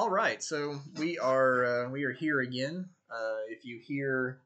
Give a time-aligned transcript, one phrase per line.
[0.00, 2.88] All right, so we are uh, we are here again.
[3.10, 4.40] Uh, if you hear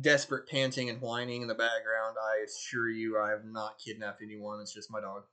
[0.00, 4.58] desperate panting and whining in the background, I assure you I have not kidnapped anyone.
[4.62, 5.24] It's just my dog.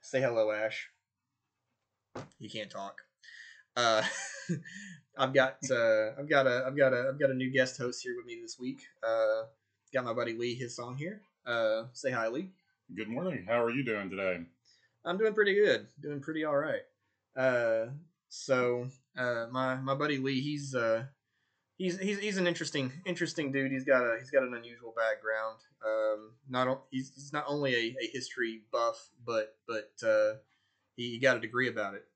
[0.00, 0.88] Say hello, Ash.
[2.38, 3.02] He can't talk.
[3.76, 4.04] Uh,
[5.18, 8.00] I've got uh, I've got a I've got a I've got a new guest host
[8.02, 8.80] here with me this week.
[9.06, 9.48] Uh,
[9.92, 11.20] got my buddy Lee his song here.
[11.44, 12.48] Uh, say hi, Lee.
[12.96, 13.44] Good morning.
[13.46, 14.38] How are you doing today?
[15.04, 15.88] I'm doing pretty good.
[16.00, 16.80] Doing pretty all right.
[17.36, 17.90] Uh,
[18.32, 21.04] so uh, my my buddy Lee, he's uh,
[21.76, 23.70] he's he's he's an interesting interesting dude.
[23.70, 25.58] He's got a he's got an unusual background.
[25.84, 30.38] Um, not he's, he's not only a, a history buff, but but uh,
[30.96, 32.06] he, got a degree about it,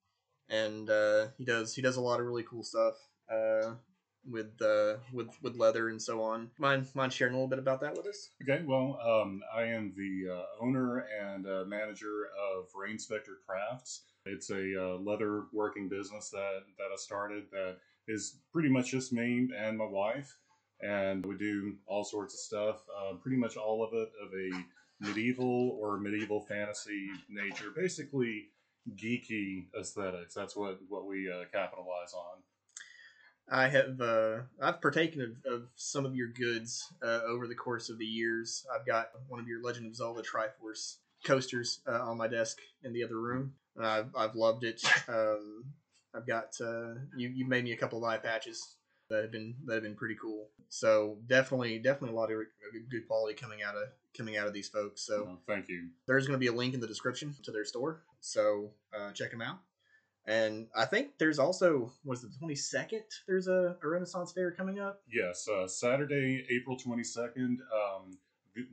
[0.48, 2.95] and uh, he does he does a lot of really cool stuff
[3.30, 3.73] uh,
[4.27, 6.51] with uh, with with leather and so on.
[6.59, 8.30] Mind mind sharing a little bit about that with us?
[8.42, 14.01] Okay, well, um, I am the uh, owner and uh, manager of Rain Spectre Crafts.
[14.26, 17.77] It's a uh, leather working business that, that I started that
[18.08, 20.36] is pretty much just me and my wife.
[20.80, 25.08] And we do all sorts of stuff, uh, pretty much all of it of a
[25.08, 28.48] medieval or medieval fantasy nature, basically
[28.94, 30.34] geeky aesthetics.
[30.34, 32.42] That's what, what we uh, capitalize on.
[33.48, 37.88] I have uh, I've partaken of, of some of your goods uh, over the course
[37.88, 38.66] of the years.
[38.74, 42.92] I've got one of your Legend of Zelda Triforce coasters uh, on my desk in
[42.92, 43.55] the other room.
[43.84, 44.82] I've, I've loved it.
[45.08, 45.64] Um,
[46.14, 48.77] I've got uh, you you made me a couple of eye patches
[49.10, 50.48] that have been that have been pretty cool.
[50.68, 52.38] So definitely definitely a lot of
[52.91, 53.83] good quality coming out of
[54.16, 55.02] coming out of these folks.
[55.06, 55.88] So Well, thank you.
[56.06, 58.02] there's going to be a link in the description to their store.
[58.20, 59.58] So uh, check them out.
[60.27, 63.02] And I think there's also was the 22nd?
[63.28, 65.00] There's a, a Renaissance fair coming up.
[65.12, 68.18] Yes, uh, Saturday, April 22nd, um,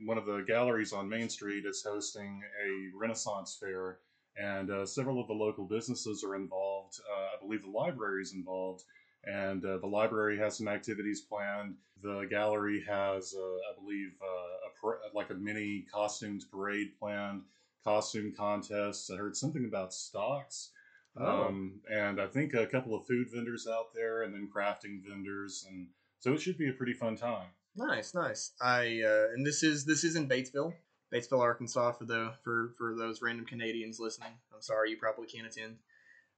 [0.04, 3.98] one of the galleries on Main Street is hosting a Renaissance fair,
[4.36, 7.00] and uh, several of the local businesses are involved.
[7.10, 8.84] Uh, I believe the library is involved,
[9.24, 11.76] and uh, the library has some activities planned.
[12.02, 17.42] The gallery has, uh, I believe, uh, a par- like a mini costumes parade planned,
[17.84, 19.10] costume contests.
[19.10, 20.70] I heard something about stocks.
[21.16, 21.46] Oh.
[21.46, 25.64] Um, and I think a couple of food vendors out there, and then crafting vendors,
[25.68, 25.86] and
[26.18, 27.46] so it should be a pretty fun time.
[27.76, 28.52] Nice, nice.
[28.60, 30.74] I uh, and this is this is in Batesville,
[31.12, 31.92] Batesville, Arkansas.
[31.92, 35.76] For the for for those random Canadians listening, I'm sorry you probably can't attend.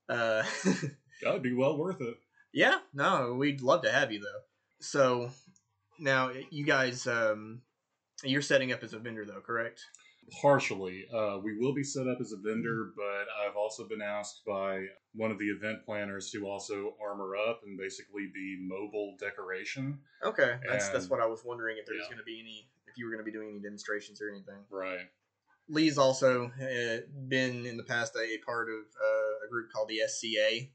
[0.08, 0.44] Uh,
[1.22, 2.16] That'd be well worth it.
[2.52, 4.40] yeah, no, we'd love to have you though.
[4.80, 5.30] So
[5.98, 7.62] now you guys, um,
[8.22, 9.80] you're setting up as a vendor though, correct?
[10.42, 14.42] Partially, uh, we will be set up as a vendor, but I've also been asked
[14.44, 14.84] by
[15.14, 20.00] one of the event planners to also armor up and basically be mobile decoration.
[20.24, 22.08] Okay, that's that's what I was wondering if there's yeah.
[22.08, 24.64] going to be any if you were going to be doing any demonstrations or anything.
[24.70, 25.06] Right.
[25.68, 30.00] Lee's also uh, been in the past a part of uh, a group called the
[30.06, 30.68] SCA.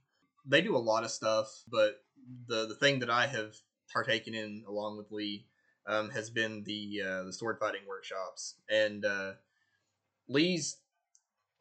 [0.45, 2.03] They do a lot of stuff, but
[2.47, 3.55] the the thing that I have
[3.91, 5.47] partaken in along with Lee
[5.87, 8.55] um, has been the uh, the sword fighting workshops.
[8.69, 9.33] And uh,
[10.27, 10.77] Lee's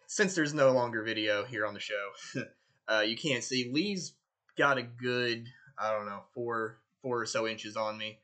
[0.07, 2.11] since there's no longer video here on the show,
[2.89, 4.15] uh, you can't see Lee's
[4.59, 5.47] got a good
[5.79, 8.19] I don't know four four or so inches on me.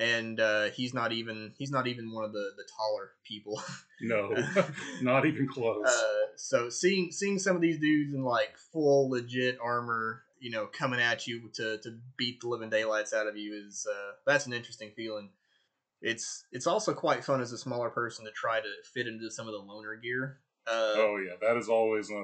[0.00, 3.62] And uh, he's not even he's not even one of the, the taller people.
[4.02, 4.34] No,
[5.02, 5.86] not even close.
[5.86, 10.66] Uh, so seeing seeing some of these dudes in like full legit armor, you know,
[10.68, 14.46] coming at you to to beat the living daylights out of you is uh, that's
[14.46, 15.28] an interesting feeling.
[16.00, 19.46] It's it's also quite fun as a smaller person to try to fit into some
[19.46, 20.38] of the loner gear.
[20.66, 22.14] Uh, oh yeah, that is always a,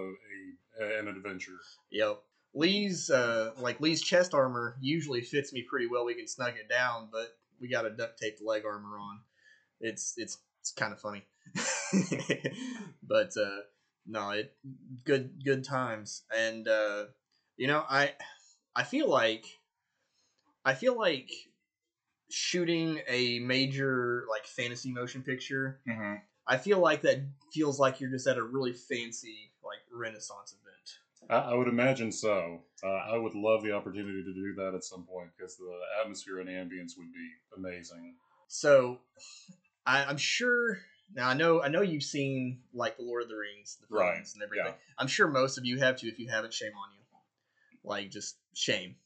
[0.81, 1.59] a an adventure.
[1.91, 2.23] Yep.
[2.55, 6.07] Lee's uh, like Lee's chest armor usually fits me pretty well.
[6.07, 9.21] We can snug it down, but we got a duct tape the leg armor on.
[9.81, 11.25] It's it's it's kind of funny,
[13.03, 13.61] but uh,
[14.07, 14.55] no, it
[15.05, 16.23] good good times.
[16.37, 17.05] And uh,
[17.57, 18.13] you know, I
[18.75, 19.47] I feel like
[20.65, 21.31] I feel like
[22.29, 25.81] shooting a major like fantasy motion picture.
[25.89, 26.15] Mm-hmm.
[26.49, 30.66] I feel like that feels like you're just at a really fancy like Renaissance event.
[31.29, 32.61] I, I would imagine so.
[32.85, 36.41] Uh, I would love the opportunity to do that at some point because the atmosphere
[36.41, 38.15] and ambience would be amazing.
[38.49, 39.01] So,
[39.87, 40.79] I, I'm sure
[41.15, 41.29] now.
[41.29, 41.63] I know.
[41.63, 44.67] I know you've seen like the Lord of the Rings, the films Right, and everything.
[44.67, 44.95] yeah.
[44.99, 46.09] I'm sure most of you have to.
[46.09, 47.05] If you haven't, shame on you.
[47.85, 48.97] Like just shame.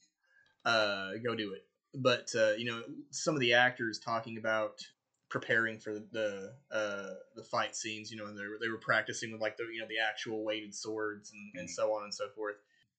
[0.64, 1.64] Uh, go do it.
[1.94, 4.80] But uh, you know, some of the actors talking about
[5.30, 8.10] preparing for the uh, the fight scenes.
[8.10, 10.44] You know, and they were, they were practicing with like the you know the actual
[10.44, 11.72] weighted swords and, and Mhm.
[11.72, 12.56] so on and so forth.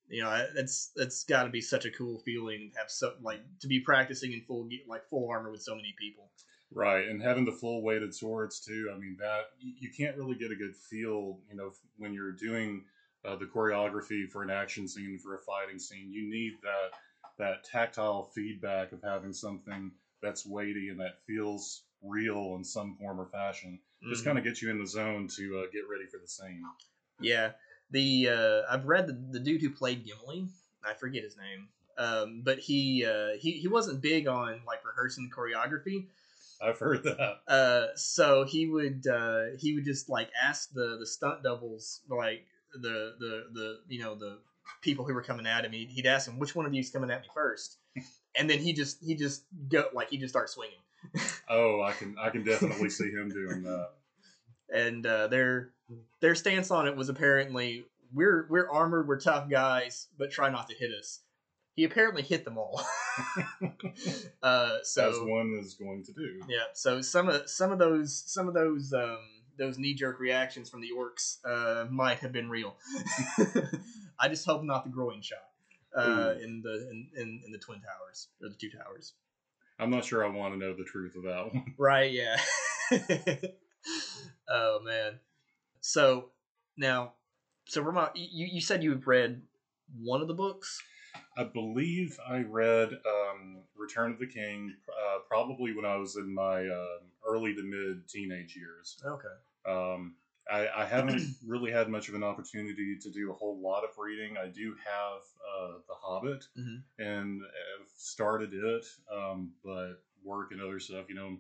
[0.10, 3.42] You know, that's that's got to be such a cool feeling to have so like
[3.60, 6.32] to be practicing in full like full armor with so many people.
[6.74, 8.92] Right, and having the full weighted swords too.
[8.94, 12.32] I mean, that you you can't really get a good feel, you know, when you're
[12.32, 12.86] doing
[13.26, 16.12] uh, the choreography for an action scene, for a fighting scene.
[16.12, 16.92] You need that
[17.38, 19.92] that tactile feedback of having something
[20.22, 23.80] that's weighty and that feels real in some form or fashion.
[24.10, 24.26] Just Mhm.
[24.26, 26.64] kind of get you in the zone to uh, get ready for the scene.
[27.20, 27.54] Yeah,
[27.92, 30.48] the uh, I've read the, the dude who played Gimli.
[30.84, 35.30] I forget his name, um, but he uh, he he wasn't big on like rehearsing
[35.30, 36.08] choreography.
[36.60, 37.42] I've heard that.
[37.48, 42.46] Uh, so he would uh, he would just like ask the the stunt doubles like
[42.74, 44.40] the the the you know the
[44.82, 45.72] people who were coming at him.
[45.74, 47.78] He'd, he'd ask him which one of you is coming at me first,
[48.36, 50.78] and then he just he just go like he just starts swinging.
[51.50, 53.90] Oh, I can I can definitely see him doing that.
[54.74, 55.72] and uh, their
[56.22, 60.70] their stance on it was apparently we're we're armored, we're tough guys, but try not
[60.70, 61.20] to hit us.
[61.76, 62.82] He apparently hit them all.
[64.44, 66.42] uh, As so one is going to do.
[66.48, 69.20] yeah, so some of some of those some of those um,
[69.58, 72.76] those knee jerk reactions from the orcs uh, might have been real.
[74.20, 75.40] I just hope not the groin shot
[75.96, 79.14] uh, in the in, in, in the twin towers or the two towers.
[79.82, 81.74] I'm not sure I want to know the truth of that one.
[81.78, 82.38] Right, yeah.
[84.50, 85.20] oh man.
[85.82, 86.30] So
[86.78, 87.14] now,
[87.66, 89.42] so Ramon, you you said you've read
[90.00, 90.80] one of the books.
[91.36, 96.34] I believe I read um, Return of the King uh, probably when I was in
[96.34, 99.02] my um early to mid teenage years.
[99.04, 99.28] Okay.
[99.68, 100.16] Um,
[100.52, 103.92] I, I haven't really had much of an opportunity to do a whole lot of
[103.98, 104.38] reading.
[104.38, 106.84] I do have uh, The Hobbit Mhm.
[107.00, 111.38] and have started it, um, but work and other stuff, you know,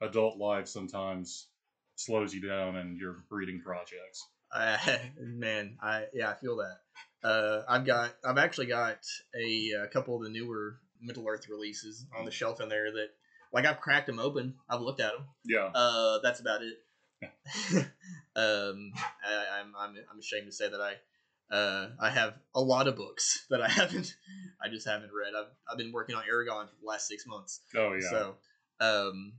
[0.00, 1.48] adult life sometimes
[1.96, 4.26] slows you down and your reading projects.
[4.50, 4.78] Uh,
[5.20, 6.80] man, I yeah, I feel that.
[7.22, 8.98] Uh, I've got, I've actually got
[9.34, 13.08] a, a couple of the newer Middle Earth releases on the shelf in there that,
[13.52, 14.56] like, I've cracked them open.
[14.68, 15.26] I've looked at them.
[15.44, 15.70] Yeah.
[15.74, 17.90] Uh, that's about it.
[18.36, 18.92] um,
[19.24, 22.96] I, I'm, I'm I'm ashamed to say that I uh, I have a lot of
[22.96, 24.14] books that I haven't
[24.62, 25.34] I just haven't read.
[25.38, 27.60] I've I've been working on Eragon for the last six months.
[27.76, 28.08] Oh, yeah.
[28.10, 28.34] So,
[28.80, 29.34] um,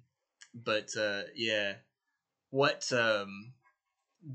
[0.53, 1.73] but uh, yeah,
[2.49, 3.53] what um,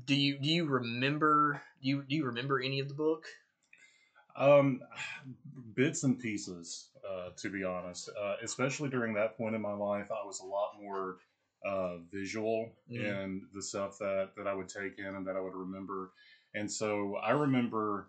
[0.05, 1.61] do you do you remember?
[1.81, 3.25] Do you do you remember any of the book?
[4.35, 4.81] Um,
[5.75, 8.09] bits and pieces, uh, to be honest.
[8.09, 11.17] Uh, especially during that point in my life, I was a lot more
[11.63, 12.95] uh, visual Mhm.
[12.95, 16.11] in the stuff that, that I would take in and that I would remember.
[16.53, 18.07] And so I remember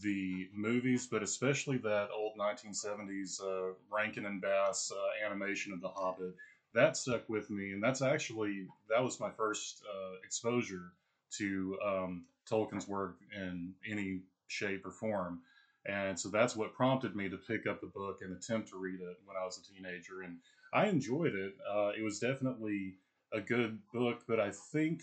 [0.00, 5.88] the movies, but especially that old 1970s uh, Rankin and Bass uh, animation of The
[5.88, 6.34] Hobbit.
[6.72, 10.92] That stuck with me, and that's actually that was my first uh, exposure
[11.38, 15.40] to um, Tolkien's work in any shape or form.
[15.86, 19.00] And so that's what prompted me to pick up the book and attempt to read
[19.00, 20.22] it when I was a teenager.
[20.22, 20.38] And
[20.74, 21.54] I enjoyed it.
[21.72, 22.94] Uh, it was definitely
[23.32, 25.02] a good book, but I think,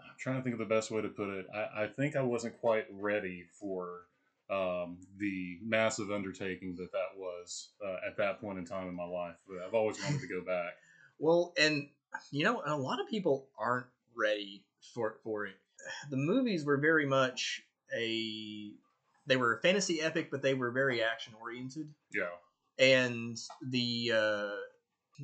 [0.00, 2.22] I'm trying to think of the best way to put it, I, I think I
[2.22, 4.00] wasn't quite ready for
[4.50, 9.06] um, the massive undertaking that that was uh, at that point in time in my
[9.06, 9.36] life.
[9.48, 10.72] But I've always wanted to go back.
[11.20, 11.88] Well, and
[12.32, 13.86] you know, a lot of people aren't
[14.16, 15.54] ready for for it.
[16.10, 17.62] The movies were very much
[17.96, 18.72] a
[19.24, 21.88] they were a fantasy epic, but they were very action oriented.
[22.12, 22.24] Yeah.
[22.78, 24.56] And the uh,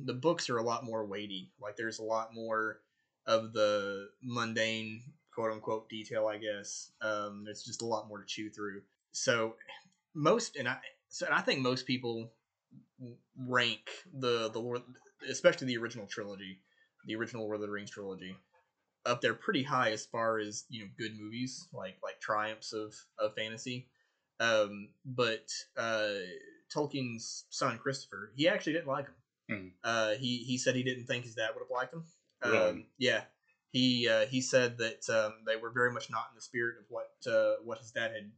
[0.05, 1.51] the books are a lot more weighty.
[1.61, 2.79] Like there's a lot more
[3.25, 5.01] of the mundane
[5.33, 6.91] quote unquote detail, I guess.
[7.01, 8.81] Um, there's just a lot more to chew through.
[9.11, 9.55] So
[10.13, 10.77] most and I
[11.09, 12.31] so I think most people
[13.37, 14.81] rank the the Lord,
[15.29, 16.59] especially the original trilogy,
[17.05, 18.35] the original Lord of the Rings trilogy,
[19.05, 22.93] up there pretty high as far as you know good movies like like triumphs of
[23.19, 23.87] of fantasy.
[24.39, 26.13] Um, but uh,
[26.73, 29.15] Tolkien's son Christopher, he actually didn't like him.
[29.49, 29.67] Hmm.
[29.83, 32.03] Uh, he he said he didn't think his dad would have liked him.
[32.43, 32.69] Really?
[32.69, 33.23] Um, yeah,
[33.71, 36.85] he uh, he said that um, they were very much not in the spirit of
[36.89, 38.31] what uh, what his dad had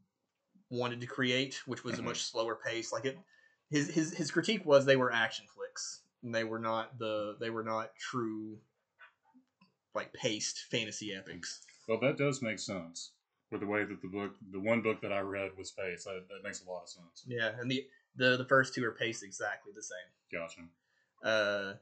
[0.70, 2.00] wanted to create, which was Mhm.
[2.00, 2.92] a much slower pace.
[2.92, 3.18] Like it,
[3.70, 6.02] his his his critique was they were action flicks.
[6.24, 8.58] And they were not the they were not true
[9.94, 11.62] like paced fantasy epics.
[11.88, 13.12] Well, that does make sense
[13.52, 16.06] with the way that the book, the one book that I read was paced.
[16.06, 17.24] That, that makes a lot of sense.
[17.28, 20.10] Yeah, and the the the first two are paced exactly the same.
[20.32, 20.62] Gotcha.
[21.24, 21.74] Uh,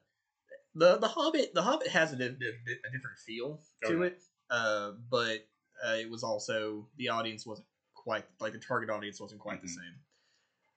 [0.75, 4.07] the the Hobbit the Hobbit has a, di- di- a different feel to Okay.
[4.07, 5.45] it, uh, but
[5.85, 9.67] uh, it was also the audience wasn't quite like the target audience wasn't quite the
[9.67, 9.75] Mhm.
[9.75, 9.95] same.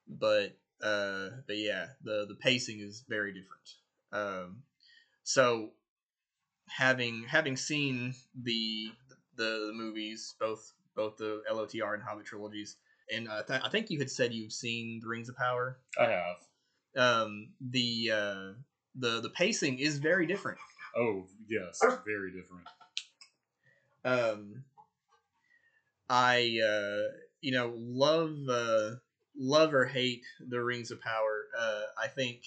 [0.07, 3.69] But uh, but yeah, the the pacing is very different.
[4.13, 4.63] Um,
[5.23, 5.71] so
[6.69, 8.91] having having seen the
[9.37, 12.77] the, the movies, both both the LOTR and Hobbit trilogies,
[13.13, 16.05] and uh, th- I think you had said you've seen the Rings of Power I
[16.07, 16.37] have.
[16.97, 18.53] um, the uh,
[18.95, 20.59] the the pacing is very different.
[20.97, 22.67] Oh, yes, very different.
[24.05, 24.65] Um,
[26.09, 28.91] I uh, you know love uh,
[29.37, 31.47] love or hate the Rings of Power.
[31.59, 32.43] Uh, I think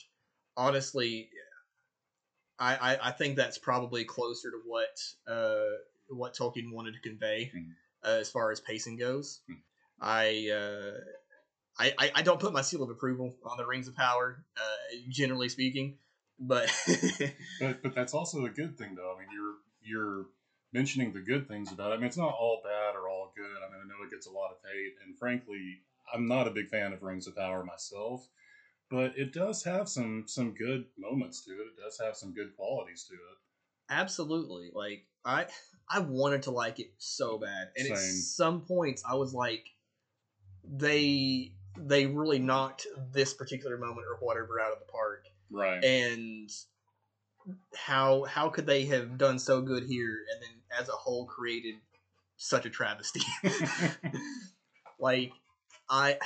[0.56, 1.30] honestly,
[2.60, 5.66] I, I, I think that's probably closer to what uh,
[6.10, 7.72] what Tolkien wanted to convey Mhm.
[8.04, 9.42] uh, as far as pacing goes.
[10.00, 11.00] I, uh,
[11.80, 14.98] I I I don't put my seal of approval on the Rings of Power, uh,
[15.10, 15.98] generally speaking,
[16.40, 16.72] but
[17.60, 19.14] But but that's also a good thing though.
[19.16, 20.26] I mean, you're you're
[20.74, 21.96] mentioning the good things about it.
[21.96, 23.46] I mean, it's not all bad or all good.
[23.46, 25.80] I mean, I know it gets a lot of hate, and frankly,
[26.14, 28.28] I'm not a big fan of Rings of Power myself.
[28.90, 31.68] But it does have some some good moments to it.
[31.78, 33.38] It does have some good qualities to it.
[33.90, 35.48] absolutely like I
[35.90, 39.66] I wanted to like it so bad, and at some points I was like,
[40.70, 45.26] they they really knocked this particular moment or whatever out of the park.
[45.50, 45.82] Right.
[45.82, 46.50] and
[47.76, 51.76] how how could they have done so good here and then as a whole created
[52.36, 53.22] such a travesty
[55.00, 55.32] like
[55.90, 56.18] i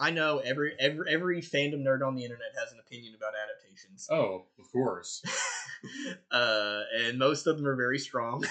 [0.00, 4.08] i know every every every fandom nerd on the internet has an opinion about adaptations
[4.10, 5.22] oh, of course.
[6.32, 8.44] uh and most of them are very strong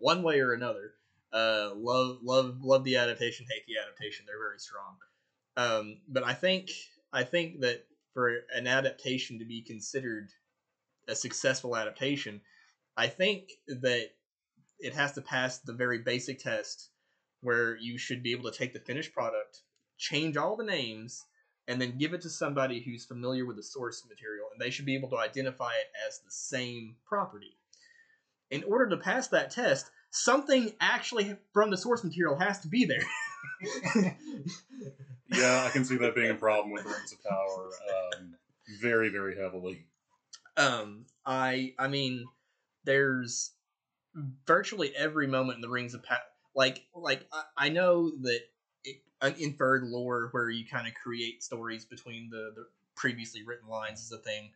[0.00, 0.94] one way or another
[1.32, 4.24] uh love love love the adaptation hate the adaptation.
[4.26, 4.96] They're very strong.
[5.56, 6.70] Um but i think
[7.12, 10.28] i think that for an adaptation to be considered
[11.08, 12.40] a successful adaptation
[12.96, 14.10] i think that
[14.78, 16.90] it has to pass the very basic test
[17.40, 19.62] where you should be able to take the finished product
[19.98, 21.24] change all the names
[21.68, 24.86] and then give it to somebody who's familiar with the source material and they should
[24.86, 27.56] be able to identify it as the same property.
[28.50, 32.84] In order to pass that test something actually from the source material has to be
[32.84, 33.02] there
[35.28, 37.70] Yeah, I can see that being a problem with Rings of Power.
[38.16, 38.34] Um,
[38.80, 39.84] very very heavily.
[40.56, 42.24] um i i mean
[42.84, 43.52] there's
[44.46, 46.18] virtually every moment in the rings of power
[46.54, 48.40] like like i, I know that
[48.84, 53.68] it, an inferred lore where you kind of create stories between the, the previously written
[53.68, 54.50] lines is a thing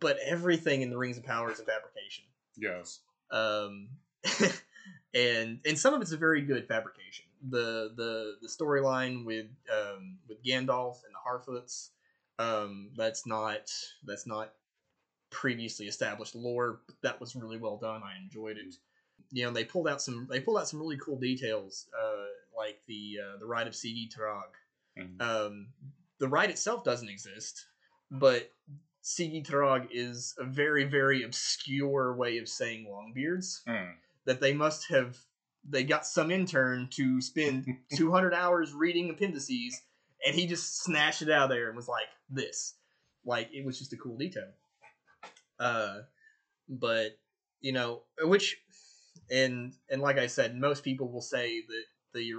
[0.00, 2.24] but everything in the rings of power is a fabrication
[2.56, 3.00] Yes.
[3.30, 3.88] um,
[5.14, 7.24] and and some of it's a very good fabrication.
[7.50, 11.90] The the the storyline with um, with Gandalf and the Harfoots,
[12.38, 13.70] um, that's not
[14.04, 14.52] that's not
[15.30, 16.80] previously established lore.
[16.86, 18.02] But that was really well done.
[18.02, 18.74] I enjoyed it.
[19.32, 22.24] You know, they pulled out some they pulled out some really cool details, uh,
[22.56, 24.44] like the uh, the ride of Sigin-tarâg.
[24.98, 25.20] Mhm.
[25.20, 25.68] Um,
[26.18, 27.66] the ride itself doesn't exist,
[28.10, 28.50] but
[29.02, 33.92] Sigin-tarâg is a very, very obscure way of saying Longbeards Hmm.
[34.26, 35.16] That they must have.
[35.68, 37.66] They got some intern to spend
[37.96, 39.80] 200 hours reading appendices,
[40.24, 42.74] and he just snatched it out of there and was like, "This."
[43.24, 44.52] Like it was just a cool detail.
[45.58, 46.00] Uh,
[46.68, 47.18] but
[47.60, 48.58] you know, which,
[49.30, 52.32] and and like I said, most people will say that the,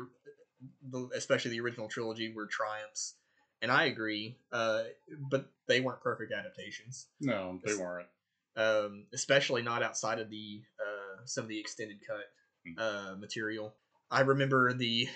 [0.90, 3.16] the especially the original trilogy were triumphs,
[3.62, 4.38] and I agree.
[4.52, 4.84] Uh,
[5.30, 8.08] but they weren't perfect adaptations No, they weren't.
[8.56, 10.97] um, especially not outside of the uh,
[11.28, 13.76] some of the extended cut uh, material.
[14.10, 15.08] I remember the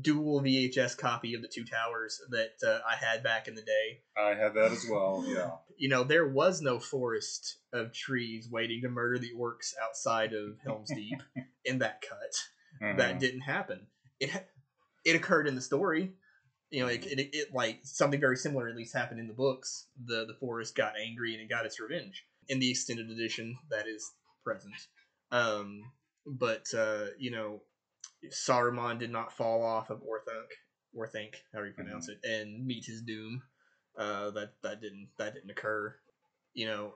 [0.00, 4.00] dual VHS copy of the Two Towers that uh, I had back in the day.
[4.16, 5.24] I had that as well.
[5.26, 5.50] Yeah.
[5.76, 10.56] You know, there was no forest of trees waiting to murder the orcs outside of
[10.64, 11.18] Helm's Deep
[11.64, 12.32] in that cut.
[12.80, 12.96] Mhm.
[12.98, 13.88] That didn't happen.
[14.20, 14.30] It
[15.04, 16.12] it occurred in the story.
[16.70, 19.88] You know, it, it, it like something very similar at least happened in the books.
[20.04, 23.88] The the forest got angry and it got its revenge in the extended edition that
[23.88, 24.12] is
[24.44, 24.74] present.
[25.34, 25.90] Um,
[26.24, 27.60] but uh, you know,
[28.30, 30.50] Saruman did not fall off of Orthanc,
[30.96, 33.42] Orthanc, however you pronounce it, and meet his doom.
[33.98, 35.94] Uh, that that didn't that didn't occur.
[36.54, 36.94] You know,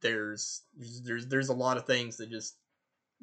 [0.00, 0.62] there's
[1.04, 2.56] there's there's a lot of things that just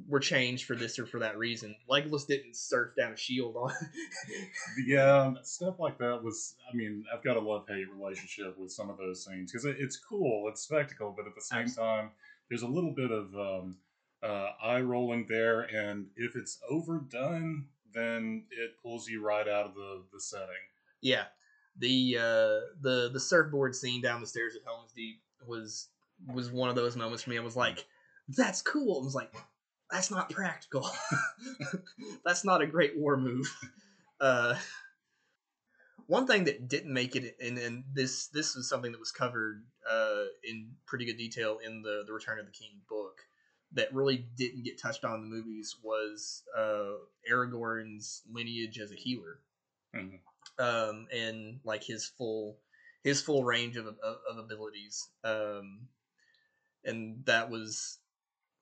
[0.07, 1.75] were changed for this or for that reason.
[1.89, 3.73] Legolas didn't surf down a shield on.
[4.87, 6.55] Yeah, stuff like that was.
[6.71, 9.77] I mean, I've got a love hate relationship with some of those scenes because it,
[9.79, 12.11] it's cool, it's spectacle, but at the same time,
[12.49, 13.77] there's a little bit of um,
[14.23, 19.75] uh, eye rolling there, and if it's overdone, then it pulls you right out of
[19.75, 20.47] the the setting.
[21.01, 21.25] yeah,
[21.77, 25.89] the uh, the the surfboard scene down the stairs at Helm's Deep was
[26.27, 27.37] was one of those moments for me.
[27.37, 27.85] I was like,
[28.29, 29.33] "That's cool." I was like,
[29.91, 30.89] "That's not practical.
[32.25, 33.53] That's not a great war move."
[34.21, 34.55] Uh,
[36.07, 39.65] one thing that didn't make it, and, and this this was something that was covered
[39.89, 43.17] uh, in pretty good detail in the the Return of the King book,
[43.73, 46.93] that really didn't get touched on in the movies was uh,
[47.31, 49.39] Aragorn's lineage as a healer
[49.95, 50.19] Mhm.
[50.59, 52.57] um, and like his full
[53.03, 55.09] his full range of, of, of abilities.
[55.25, 55.87] Um,
[56.85, 57.99] and that was,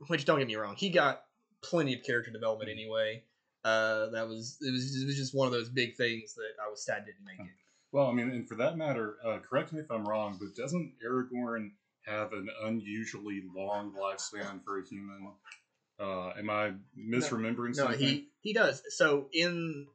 [0.07, 1.23] which don't get me wrong, he got
[1.61, 3.23] plenty of character development anyway.
[3.63, 6.69] Uh, that was it was it was just one of those big things that I
[6.69, 7.53] was sad didn't make it.
[7.91, 10.93] Well, I mean, and for that matter, uh, correct me if I'm wrong, but doesn't
[11.05, 11.71] Aragorn
[12.05, 15.33] have an unusually long lifespan for a human?
[15.99, 17.99] Uh, am I misremembering No, something?
[17.99, 18.81] he he does.
[18.95, 19.87] So in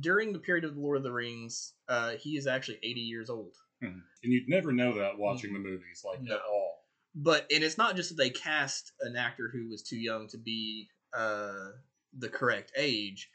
[0.00, 3.30] during the period of the Lord of the Rings, uh, he is actually 80 years
[3.30, 3.54] old.
[3.82, 4.02] Mhm.
[4.22, 6.34] And you'd never know that watching the movies, like No.
[6.36, 6.88] at all.
[7.14, 10.38] But and it's not just that they cast an actor who was too young to
[10.38, 11.72] be uh,
[12.14, 13.30] the correct age.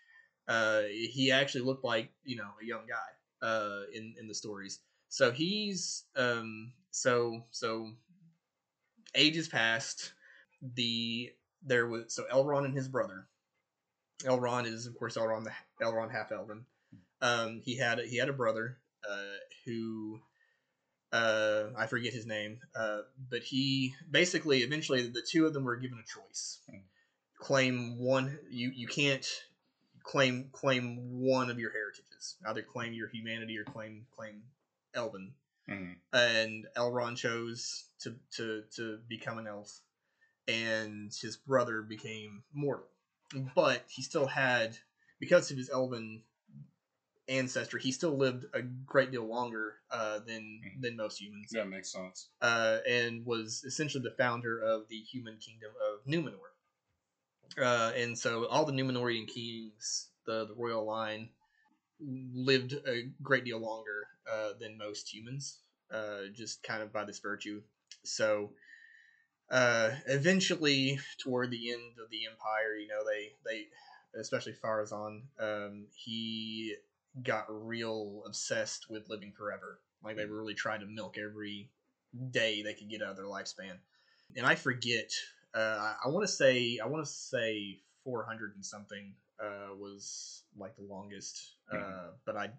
[0.47, 4.79] Uh, he actually looked like you know a young guy uh, in in the stories.
[5.09, 7.93] So he's um, so so
[9.17, 10.13] ages passed.
[10.61, 11.31] The
[11.63, 13.27] there was so Elrond and his brother.
[14.23, 16.65] Elrond is of course Elrond the Elrond half elven.
[17.21, 18.77] Um, he had a, he had a brother
[19.09, 20.19] uh, who
[21.11, 25.77] uh, I forget his name, uh, but he basically eventually the two of them were
[25.77, 26.59] given a choice.
[26.69, 26.77] Hmm.
[27.39, 28.37] Claim one.
[28.49, 29.27] You you can't
[30.03, 32.35] claim claim one of your heritages.
[32.45, 34.43] Either claim your humanity or claim claim
[34.93, 35.33] Elven.
[35.69, 35.97] Mhm.
[36.13, 39.81] And Elrond chose to to to become an elf,
[40.47, 42.87] and his brother became mortal.
[43.55, 44.77] But he still had
[45.19, 46.23] because of his Elven
[47.27, 50.81] ancestry, he still lived a great deal longer uh, than Mhm.
[50.81, 52.29] than most humans That makes sense.
[52.41, 56.53] uh, and was essentially the founder of the human kingdom of Numenor.
[57.57, 61.29] Uh, and so all the Numenorean kings, the, the royal line,
[61.99, 65.59] lived a great deal longer uh, than most humans,
[65.91, 67.61] uh, just kind of by this virtue.
[68.03, 68.51] So
[69.49, 73.67] uh, eventually, toward the end of the empire, you know, they, they
[74.19, 76.75] especially Pharazôn, um, he
[77.23, 79.79] got real obsessed with living forever.
[80.03, 81.69] Like they really tried to milk every
[82.31, 83.77] day they could get out of their lifespan.
[84.35, 85.11] And I forget.
[85.53, 86.79] Uh, I, I want to say.
[86.83, 89.13] I want to say 400 and something
[89.43, 91.55] uh, was like the longest.
[91.71, 92.09] Uh, Mhm.
[92.25, 92.49] but I,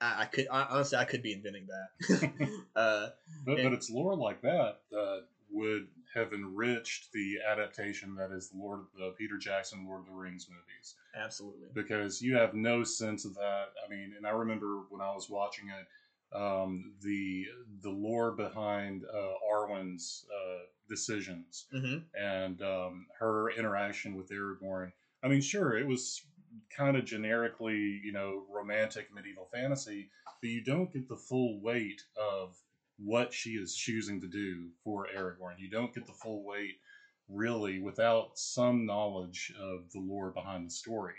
[0.00, 2.30] I, I could I, honestly I could be inventing that.
[2.76, 3.08] uh,
[3.44, 8.48] But, And- but it's lore like that that would have enriched the adaptation that is
[8.50, 10.94] the Lord, of the Peter Jackson Lord of the Rings movies.
[11.14, 11.68] absolutely.
[11.72, 13.66] because you have no sense of that.
[13.84, 15.86] I mean, and I remember when I was watching it,
[16.36, 17.46] um, the
[17.82, 24.90] the lore behind uh, Arwen's uh, decisions hmm and um, her interaction with Aragorn.
[25.26, 26.22] I mean, sure, it was
[26.76, 30.08] kind of generically, you know, romantic medieval fantasy,
[30.40, 32.54] but you don't get the full weight of
[32.96, 35.58] what she is choosing to do for Aragorn.
[35.58, 36.76] You don't get the full weight,
[37.28, 41.16] really, without some knowledge of the lore behind the story.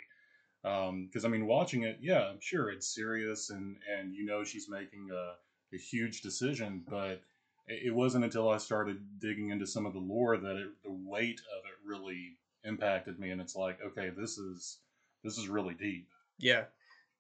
[0.64, 4.46] Um, because I mean, watching it, yeah, I'm sure it's serious, and and you know
[4.46, 7.22] she's making a, a huge decision, but
[7.68, 11.42] it wasn't until I started digging into some of the lore that it, the weight
[11.58, 14.78] of it really impacted me, and it's like, okay, this is
[15.24, 16.10] this is really deep.
[16.38, 16.66] Yeah,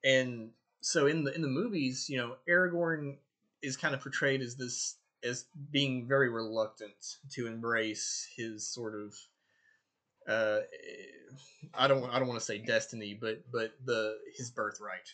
[0.03, 3.15] and so in the in the movies, you know, Aragorn
[3.62, 9.15] is kind of portrayed as this as being very reluctant to embrace his sort of
[10.27, 10.60] uh
[11.73, 15.13] I don't I don't want to say destiny, but but the his birthright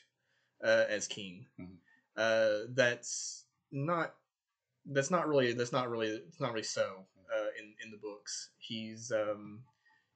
[0.63, 1.45] uh, as king.
[1.59, 1.77] Mhm.
[2.15, 4.15] Uh, that's not
[4.85, 8.49] that's not really that's not really it's not really so uh, in in the books.
[8.57, 9.63] He's um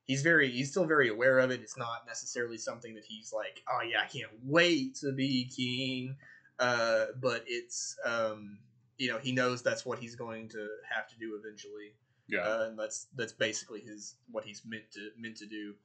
[0.08, 1.62] he's very he's still very aware of it.
[1.62, 6.16] It's not necessarily something that he's like, oh yeah, I can't wait to be king.
[6.60, 8.58] Uh, but it's um
[8.98, 11.94] you know he knows that's what he's going to have to do eventually
[12.28, 15.76] Yeah, uh, and that's that's basically his what he's meant to meant to do.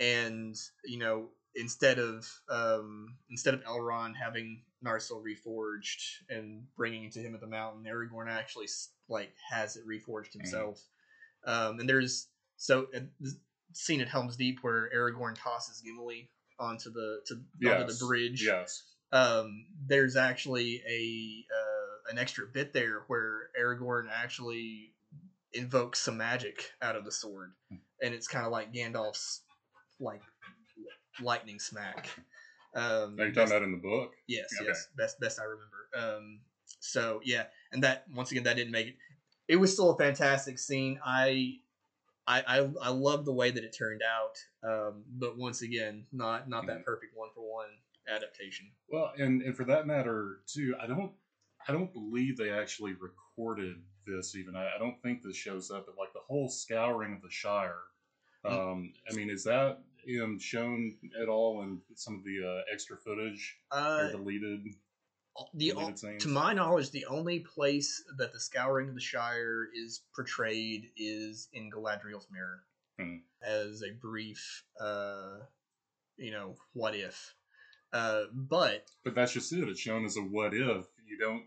[0.00, 7.12] And you know, instead of um, instead of Elrond having Narsil reforged and bringing it
[7.12, 8.66] to him at the mountain, Aragorn actually
[9.08, 10.80] like has it reforged himself.
[11.46, 13.00] Um, and there's so uh,
[13.74, 17.34] scene at Helm's Deep where Aragorn tosses Gimli onto the to
[17.68, 24.06] onto the bridge yes, um, there's actually a uh, an extra bit there where Aragorn
[24.12, 24.92] actually
[25.52, 27.76] invokes some magic out of the sword, Hmm.
[28.02, 29.42] and it's kind of like Gandalf's
[30.00, 30.22] like
[31.20, 32.08] lightning smack.
[32.74, 34.12] Um, are you talking about in the book?
[34.26, 34.66] Yes, Okay.
[34.68, 35.88] yes, best best I remember.
[35.96, 36.40] Um,
[36.80, 38.96] so yeah, and that once again that didn't make it.
[39.46, 40.98] It was still a fantastic scene.
[41.04, 41.58] I.
[42.26, 46.48] I, I, I love the way that it turned out, um, but once again, not
[46.48, 46.84] not that Mhm.
[46.84, 47.68] perfect one for one
[48.08, 48.70] adaptation.
[48.88, 51.12] Well, and and for that matter too, I don't
[51.66, 54.34] I don't believe they actually recorded this.
[54.36, 55.86] Even I, I don't think this shows up.
[55.86, 57.80] But like the whole scouring of the Shire.
[58.44, 59.78] Um, I mean, is that
[60.22, 64.66] um, shown at all in some of the uh, extra footage Uh, or deleted?
[65.54, 65.72] The
[66.20, 71.48] to my knowledge, the only place that the scouring of the Shire is portrayed is
[71.52, 72.62] in Galadriel's mirror
[72.98, 73.16] Hmm.
[73.42, 75.38] as a brief, uh,
[76.16, 77.34] you know, what if.
[77.92, 79.68] Uh, but But that's just it.
[79.68, 80.86] It's shown as a what if.
[81.06, 81.44] You don't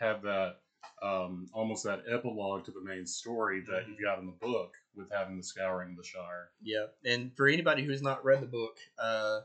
[0.00, 0.60] have that
[1.02, 5.10] um, almost that epilogue to the main story that you've got in the book with
[5.10, 6.50] having the scouring of the Shire.
[6.62, 9.40] yeah, and for anybody who's not read the book, uh,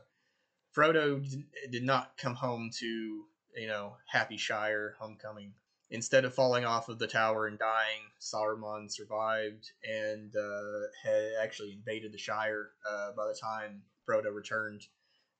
[0.74, 1.22] Frodo
[1.70, 3.24] did not come home to
[3.56, 5.52] you know Happy Shire homecoming.
[5.90, 11.72] Instead of falling off of the tower and dying, Saruman survived and uh, had actually
[11.72, 14.82] invaded the Shire uh, by the time Frodo returned,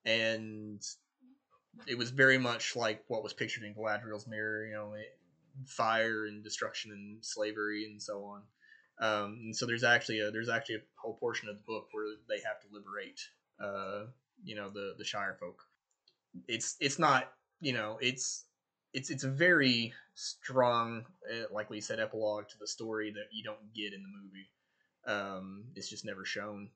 [0.05, 0.83] and
[1.87, 4.67] it was very much like what was pictured in Galadriel's mirror.
[4.67, 5.19] You know, it,
[5.67, 8.43] fire and destruction and slavery and so on.
[9.01, 12.07] Um, and so there's actually a there's actually a whole portion of the book where
[12.29, 13.21] they have to liberate,
[13.61, 14.07] uh,
[14.45, 15.63] you know, the the Shire folk.
[16.47, 18.45] It's it's not you know it's
[18.93, 23.43] it's it's a very strong, uh, like we said, epilogue to the story that you
[23.43, 24.51] don't get in the movie.
[25.07, 26.69] Um, it's just never shown.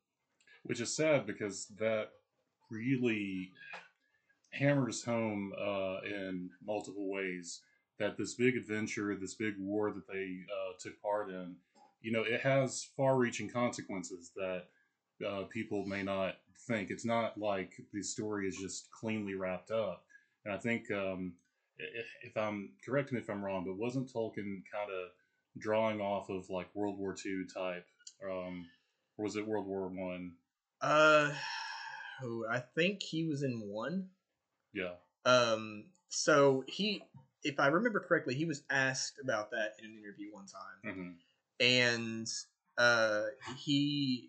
[0.64, 2.08] which is sad because that
[2.70, 3.52] really
[4.50, 7.60] hammers home uh, in multiple ways
[7.98, 11.56] that this big adventure, this big war that they uh, took part in,
[12.00, 14.64] you know, it has far-reaching consequences that
[15.26, 16.34] uh, people may not
[16.66, 16.90] think.
[16.90, 20.05] It's not like the story is just cleanly wrapped up.
[20.46, 21.32] And I think, um,
[21.76, 25.10] if, if I'm correct me if I'm wrong, but wasn't Tolkien kind of
[25.58, 27.84] drawing off of like World War II type,
[28.24, 28.64] um,
[29.18, 30.32] or was it World War One?
[30.80, 31.32] Uh,
[32.22, 34.06] oh, I think he was in one.
[34.72, 34.92] Yeah.
[35.24, 37.02] Um, so he,
[37.42, 41.10] if I remember correctly, he was asked about that in an interview one time, hmm
[41.58, 42.28] and
[42.78, 43.22] uh,
[43.56, 44.28] he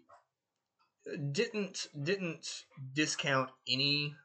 [1.32, 4.16] didn't didn't discount any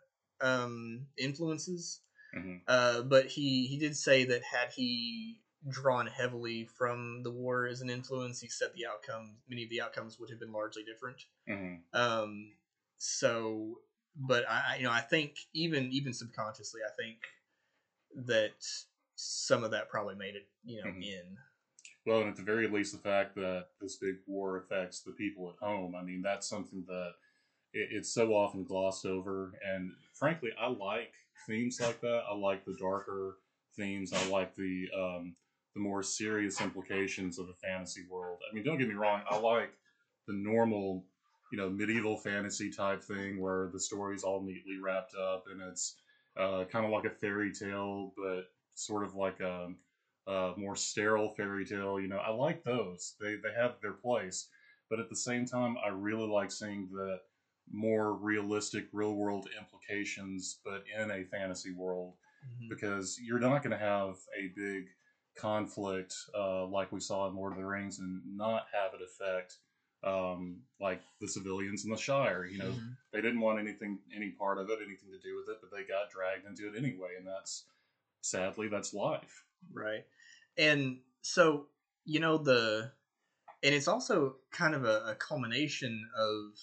[0.42, 2.00] um, influences,
[2.34, 7.66] hmm uh, but he he did say that had he drawn heavily from the war
[7.66, 10.84] as an influence, he said the outcome many of the outcomes would have been largely
[10.84, 11.22] different.
[11.48, 12.52] hmm Um,
[12.98, 13.80] so,
[14.16, 17.18] but I, you know, I think even even subconsciously, I think
[18.26, 18.64] that
[19.14, 21.02] some of that probably made it, you know, Mhm.
[21.02, 21.38] in.
[22.04, 25.50] Well, and at the very least, the fact that this big war affects the people
[25.50, 25.94] at home.
[25.94, 27.14] I mean, that's something that
[27.72, 29.52] it, it's so often glossed over.
[29.66, 31.14] And frankly, I like
[31.46, 32.22] themes like that.
[32.30, 33.38] I like the darker
[33.76, 34.12] themes.
[34.12, 35.34] I like the um,
[35.74, 38.38] the more serious implications of a fantasy world.
[38.50, 39.22] I mean, don't get me wrong.
[39.30, 39.72] I like
[40.26, 41.04] the normal,
[41.50, 45.96] you know, medieval fantasy type thing where the story's all neatly wrapped up and it's
[46.38, 49.68] uh, kind of like a fairy tale, but sort of like a,
[50.26, 52.00] a more sterile fairy tale.
[52.00, 53.14] You know, I like those.
[53.20, 54.48] They they have their place,
[54.90, 57.20] but at the same time, I really like seeing the
[57.70, 62.14] more realistic, real world implications, but in a fantasy world
[62.68, 64.86] because you're not going to have a big
[65.36, 69.56] conflict uh, like we saw in Lord of the Rings and not have it affect
[70.04, 72.44] um, like the civilians in the Shire.
[72.44, 72.96] You know, Mhm.
[73.12, 75.84] they didn't want anything, any part of it, anything to do with it, but they
[75.84, 77.66] got dragged into it anyway, and that's
[78.20, 79.44] sadly that's life.
[79.72, 80.04] right,
[80.56, 81.68] and so
[82.04, 82.92] you know the,
[83.62, 86.58] and it's also kind of a, a culmination of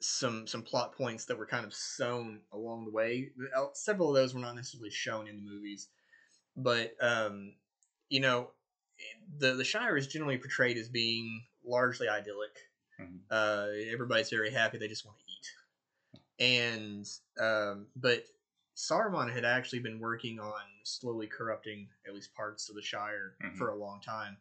[0.00, 3.30] some some plot points that were kind of sown along the way.
[3.56, 5.88] Uh, Several of those were not necessarily shown in the movies,
[6.56, 7.54] but um,
[8.08, 8.52] you know,
[9.38, 12.56] the the Shire is generally portrayed as being largely idyllic.
[13.00, 13.20] Mhm.
[13.30, 15.46] Uh, everybody's very happy; they just want to eat.
[16.40, 17.06] And
[17.40, 18.24] um, but
[18.76, 23.56] Saruman had actually been working on slowly corrupting at least parts of the Shire Mhm.
[23.56, 24.38] for a long time.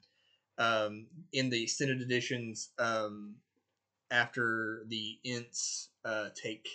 [0.57, 3.41] Um, in the extended editions, um,
[4.11, 6.67] after the Ents uh, take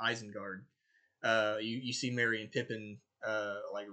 [0.00, 0.62] Isengard,
[1.22, 3.86] uh, you you see Merry and Pippin uh, like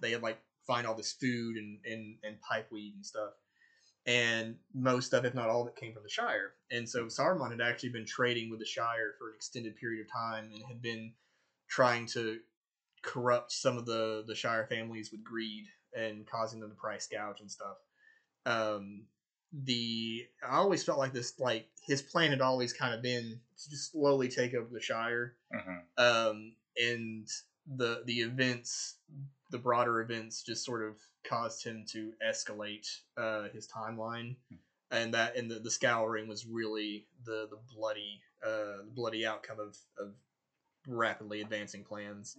[0.00, 3.32] they had like find all this food and and and pipeweed and stuff,
[4.06, 6.52] and most of, if not all of it, came from the Shire.
[6.70, 10.12] And so Saruman had actually been trading with the Shire for an extended period of
[10.12, 11.12] time and had been
[11.68, 12.38] trying to
[13.02, 17.40] corrupt some of the the Shire families with greed and causing them to price gouge
[17.40, 17.76] and stuff.
[18.46, 19.04] Um,
[19.62, 23.70] the I always felt like this like his plan had always kind of been to
[23.70, 25.36] just slowly take over the Shire.
[25.54, 25.82] Mhm.
[25.96, 27.28] um, and
[27.66, 28.96] the the events,
[29.50, 32.86] the broader events, just sort of caused him to escalate
[33.16, 34.36] uh, his timeline,
[34.90, 39.60] and that and the, the scouring was really the the bloody uh, the bloody outcome
[39.60, 40.14] of, of
[40.86, 42.36] rapidly advancing plans,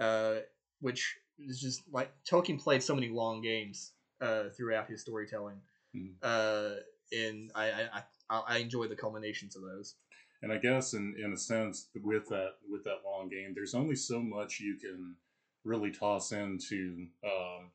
[0.00, 0.34] uh,
[0.80, 5.60] which is just like Tolkien played so many long games uh, throughout his storytelling,
[5.94, 6.14] Mhm.
[6.22, 6.76] uh,
[7.12, 9.96] and I, I I I enjoy the culminations of those.
[10.42, 13.94] And I guess in, in a sense with that with that long game, there's only
[13.96, 15.16] so much you can
[15.64, 17.70] really toss into um,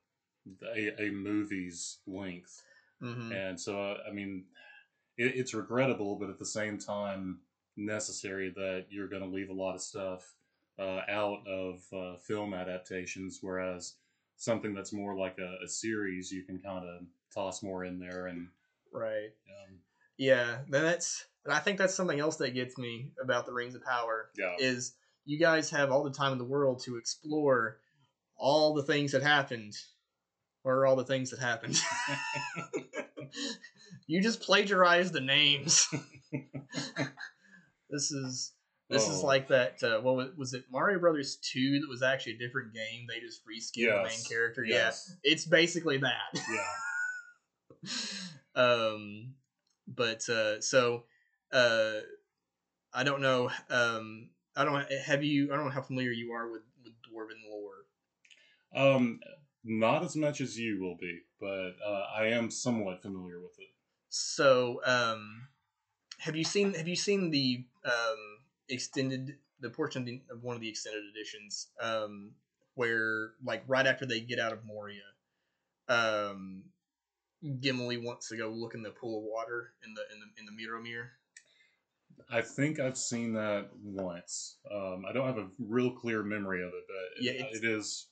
[0.75, 2.61] a, a movie's length.
[2.99, 4.45] hmm And so, uh, I mean,
[5.17, 7.39] it, it's regrettable, but at the same time,
[7.77, 10.33] necessary that you're going to leave a lot of stuff
[10.79, 13.95] uh, out of uh, film adaptations, whereas
[14.37, 17.01] something that's more like a, a series, you can kind of
[17.33, 18.47] toss more in there and
[18.91, 19.31] right.
[19.49, 19.79] um,
[20.17, 23.75] Yeah, then that's and I think that's something else that gets me about the Rings
[23.75, 24.93] of Power yeah, is
[25.25, 27.79] you guys have all the time in the world to explore
[28.37, 29.73] all the things that happened
[30.63, 31.79] or all the things that happened.
[34.07, 35.87] you just plagiarize the names.
[37.89, 38.53] this is
[38.89, 39.27] this is Oh.
[39.27, 39.83] like that.
[39.83, 40.65] Uh, what was, was it?
[40.71, 43.07] Mario Brothers Two that was actually a different game.
[43.07, 44.63] They just reskinned the main character.
[44.63, 45.09] yes.
[45.23, 46.41] Yeah, it's basically that.
[46.51, 48.01] yeah.
[48.55, 49.33] um,
[49.87, 51.03] but uh, so
[51.51, 51.93] uh,
[52.93, 53.49] I don't know.
[53.69, 55.51] Um, I don't have you.
[55.51, 57.85] I don't know how familiar you are with with dwarven lore.
[58.75, 59.19] Um,
[59.63, 63.67] not as much as you will be, but uh, I am somewhat familiar with it.
[64.09, 65.47] So, um,
[66.19, 68.36] have you seen have you seen the um,
[68.69, 72.31] extended the portion of, the, of one of the extended editions um,
[72.75, 75.01] where like right after they get out of Moria,
[75.89, 76.63] um,
[77.59, 80.45] Gimli wants to go look in the pool of water in the in the in
[80.45, 81.11] the Mirror
[82.29, 84.57] I think I've seen that once.
[84.71, 88.07] Um, I don't have a real clear memory of it, but Yeah, it, it's-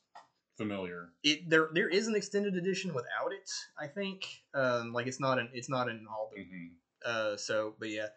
[0.58, 1.10] familiar.
[1.24, 3.50] It there there is an extended edition without it.
[3.78, 6.68] I think um, like it's not an it's not in all the hmm
[7.06, 8.08] Uh, so, but yeah,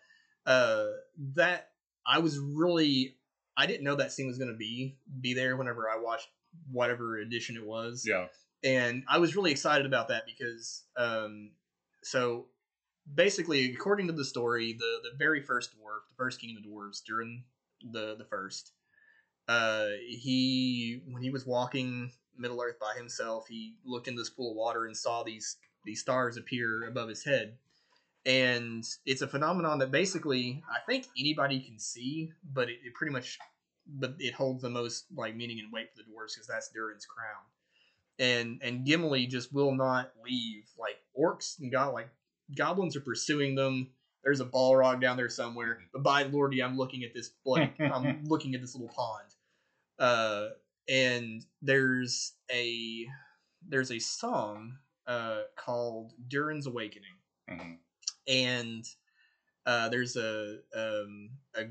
[0.46, 0.86] uh,
[1.34, 1.72] that
[2.08, 3.16] I was really
[3.56, 6.28] I didn't know that scene was gonna be be there whenever I watched
[6.72, 8.26] whatever edition it was, Yeah.
[8.64, 11.52] and I was really excited about that because um,
[12.02, 12.46] so
[13.12, 16.68] basically, according to the story, the the very first dwarf, the first king of the
[16.68, 17.44] dwarves during
[17.92, 18.72] the the first,
[19.46, 24.52] uh, he when he was walking Middle Earth by himself, he looked in this pool
[24.52, 27.58] of water and saw these these stars appear above his head,
[28.28, 33.12] and it's a phenomenon that basically I think anybody can see, but it, it pretty
[33.12, 33.38] much
[33.86, 37.06] but it holds the most like meaning and weight for the dwarves because that's Durin's
[37.06, 37.42] crown.
[38.18, 40.64] And and Gimli just will not leave.
[40.78, 42.10] Like orcs and got like
[42.54, 43.88] goblins are pursuing them.
[44.22, 45.78] There's a Balrog down there somewhere.
[45.92, 49.34] But by lordy, I'm looking at this like I'm looking at this little pond.
[49.98, 50.48] Uh,
[50.86, 53.06] and there's a
[53.66, 57.14] there's a song uh, called Durin's Awakening
[57.48, 57.72] hmm
[58.28, 58.86] and
[59.66, 61.64] uh, there's a, um, a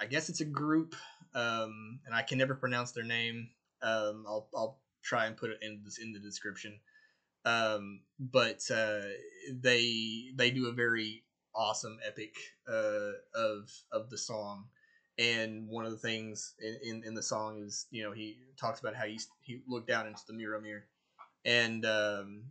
[0.00, 0.94] I guess it's a group,
[1.34, 3.50] um, and I can never pronounce their name.
[3.82, 6.78] Um, I'll I'll try and put it in this in the description.
[7.44, 9.00] Um, but uh,
[9.50, 12.34] they they do a very awesome epic
[12.68, 14.66] uh, of of the song,
[15.18, 18.80] and one of the things in, in, in the song is you know he talks
[18.80, 20.86] about how he he looked down into the mirror mirror,
[21.44, 22.44] and um,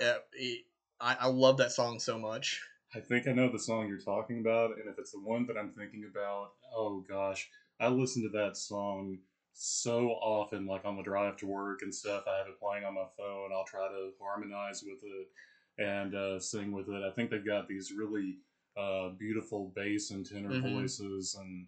[0.00, 0.64] uh, it,
[1.00, 2.60] I, I love that song so much.
[2.94, 5.56] I think I know the song you're talking about, and if it's the one that
[5.56, 7.48] I'm thinking about, oh gosh,
[7.80, 9.18] I listen to that song
[9.52, 12.24] so often, like on the drive to work and stuff.
[12.28, 13.50] I have it playing on my phone.
[13.52, 15.28] I'll try to harmonize with it
[15.82, 17.02] and uh, sing with it.
[17.02, 18.38] I think they've got these really
[18.76, 20.72] uh, beautiful bass and tenor Mhm.
[20.72, 21.66] voices, and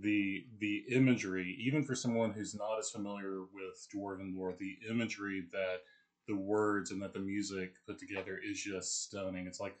[0.00, 5.44] the the imagery, even for someone who's not as familiar with dwarven lore, the imagery
[5.52, 5.82] that
[6.26, 9.46] the words and that the music put together is just stunning.
[9.46, 9.76] It's like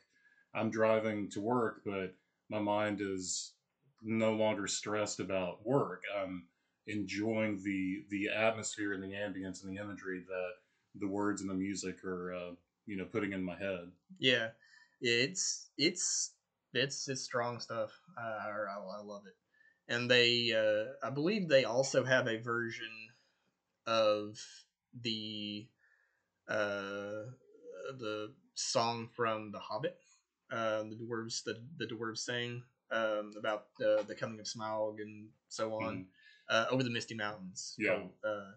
[0.54, 2.14] I'm driving to work, but
[2.48, 3.54] my mind is
[4.02, 6.02] no longer stressed about work.
[6.16, 6.46] I'm
[6.86, 10.50] enjoying the the atmosphere and the ambience and the imagery that
[11.00, 12.50] the words and the music are, uh,
[12.86, 13.90] you know, putting in my head.
[14.18, 14.50] Yeah,
[15.00, 16.34] it's it's
[16.72, 17.90] it's it's strong stuff.
[18.18, 19.34] I, I, I love it,
[19.92, 23.08] and they uh, I believe they also have a version
[23.86, 24.38] of
[25.02, 25.66] the
[26.48, 27.30] uh,
[27.98, 29.96] the song from The Hobbit,
[30.50, 35.28] uh, the dwarves the the dwarves sang um, about uh, the coming of Smaug and
[35.48, 36.06] so on
[36.48, 37.74] uh, over the Misty Mountains.
[37.78, 37.90] Yeah.
[37.94, 38.52] called, uh,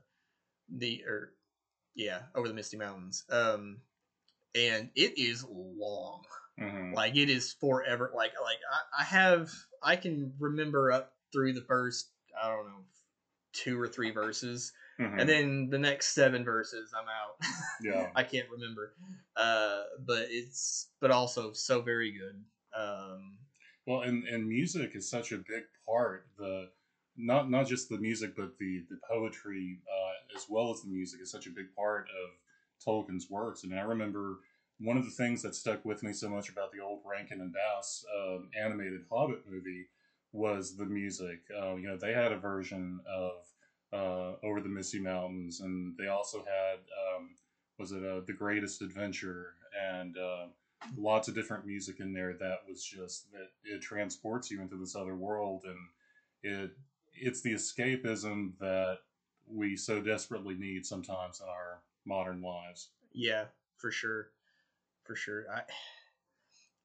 [0.70, 1.34] the or
[1.96, 3.24] yeah, over the Misty Mountains.
[3.30, 3.82] Um,
[4.56, 6.24] and it is long.
[6.60, 8.12] hmm Like it is forever.
[8.16, 9.50] Like like I, I have
[9.84, 12.86] I can remember up through the first I don't know
[13.54, 17.38] two or three verses, hmm and then the next seven verses I'm out.
[17.80, 18.08] Yeah.
[18.16, 18.94] I can't remember.
[19.36, 22.44] Uh, but it's but also so very good.
[22.76, 23.38] Um,
[23.86, 26.26] Well, and and music is such a big part.
[26.38, 26.70] The
[27.16, 31.22] not not just the music, but the the poetry uh, as well as the music
[31.22, 32.32] is such a big part of
[32.84, 33.62] Tolkien's works.
[33.64, 34.40] I mean, I remember
[34.80, 37.54] one of the things that stuck with me so much about the old Rankin and
[37.54, 39.88] Bass um, animated Hobbit movie
[40.32, 41.40] was the music.
[41.56, 43.34] Uh, you know, they had a version of
[43.94, 46.80] uh, Over the Misty Mountains, and they also had
[47.16, 47.30] um,
[47.78, 50.46] was it uh, The Greatest Adventure and uh,
[50.98, 54.96] lots of different music in there that was just that it transports you into this
[54.96, 55.78] other world and
[56.44, 56.72] it
[57.14, 59.00] it's the escapism that
[59.48, 62.90] we so desperately need sometimes in our modern lives.
[63.14, 63.46] Yeah,
[63.78, 64.30] for sure,
[65.04, 65.46] for sure.
[65.52, 65.62] I,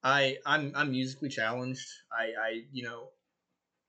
[0.05, 1.87] I, I'm I'm musically challenged.
[2.11, 3.09] I, I, you know,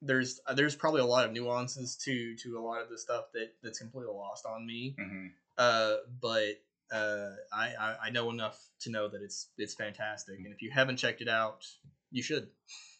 [0.05, 3.53] there's there's probably a lot of nuances to to a lot of the stuff that
[3.61, 4.95] that's completely lost on me.
[4.97, 6.55] hmm Uh, but
[6.91, 10.71] uh, I, I I know enough to know that it's it's fantastic, and if you
[10.71, 11.65] haven't checked it out,
[12.11, 12.49] you should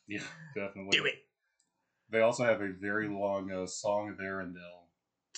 [0.08, 0.24] Yeah,
[0.56, 0.98] definitely.
[0.98, 1.16] do it.
[2.10, 4.84] They also have a very long uh, song of Eärendil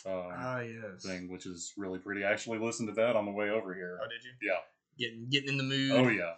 [0.06, 1.04] um, Ah, yes.
[1.04, 2.25] thing, which is really pretty.
[2.25, 3.99] I actually listened to that on the way over here.
[4.04, 4.32] Oh, did you?
[4.41, 4.60] Yeah.
[4.97, 5.91] Getting getting in the mood.
[5.91, 6.34] Oh yeah.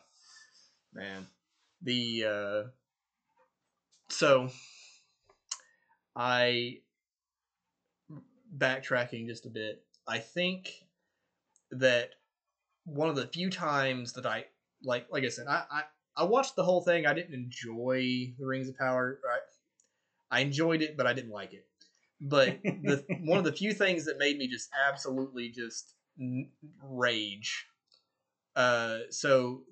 [0.93, 1.27] man
[1.81, 2.63] the uh
[4.09, 4.49] so
[6.17, 6.79] i
[8.57, 10.85] backtracking just a bit i think
[11.71, 12.11] that
[12.85, 14.45] one of the few times that i
[14.83, 15.83] like like i said i i,
[16.17, 17.05] I watched the whole thing.
[17.05, 19.19] I didn't enjoy the rings of power.
[19.23, 19.41] Right
[20.31, 21.67] i enjoyed it but i didn't like it.
[22.19, 26.49] But the one of the few things that made me just absolutely just n-
[26.81, 27.67] rage
[28.55, 29.63] uh so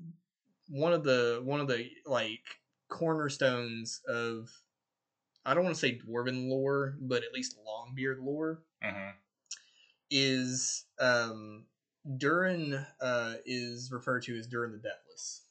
[0.70, 4.50] one of the one of the like cornerstones of
[5.46, 9.10] I don't want to say dwarven lore, but at least Longbeard lore hmm
[10.12, 11.66] is um
[12.18, 15.42] Durin uh is referred to as Durin the Deathless.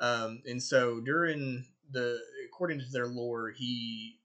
[0.00, 4.18] Um and so Durin the according to their lore, he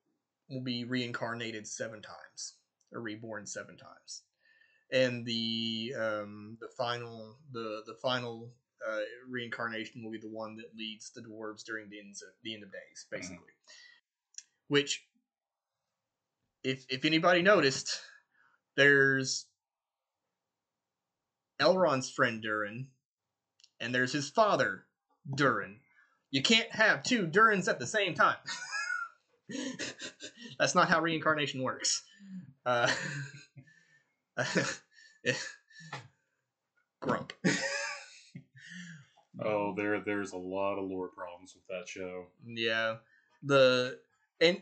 [0.49, 2.53] will be reincarnated seven times
[2.93, 4.23] or reborn seven times.
[4.91, 8.49] And the um the final the the final
[8.87, 12.53] uh, reincarnation will be the one that leads the dwarves during the ends of the
[12.53, 13.51] end of days, basically.
[14.67, 15.05] Which,
[16.63, 18.01] if if anybody noticed,
[18.75, 19.45] there's
[21.59, 22.87] Elrond's friend Durin,
[23.79, 24.85] and there's his father
[25.33, 25.79] Durin.
[26.31, 28.35] You can't have two Durins at the same time.
[30.59, 32.03] That's not how reincarnation works.
[32.65, 32.91] Uh,
[37.01, 37.33] grump.
[39.39, 42.25] Oh, there there's a lot of lore problems with that show.
[42.45, 42.95] Yeah,
[43.43, 43.99] the
[44.41, 44.61] and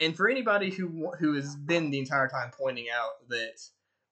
[0.00, 3.60] and for anybody who who has been the entire time pointing out that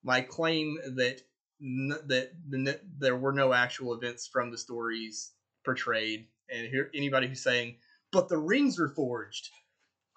[0.03, 1.21] my claim that
[1.61, 5.31] n- that the, n- there were no actual events from the stories
[5.63, 7.75] portrayed, and here anybody who's saying,
[8.11, 9.49] but the rings were forged.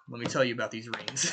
[0.09, 1.31] Let me tell you about these rings.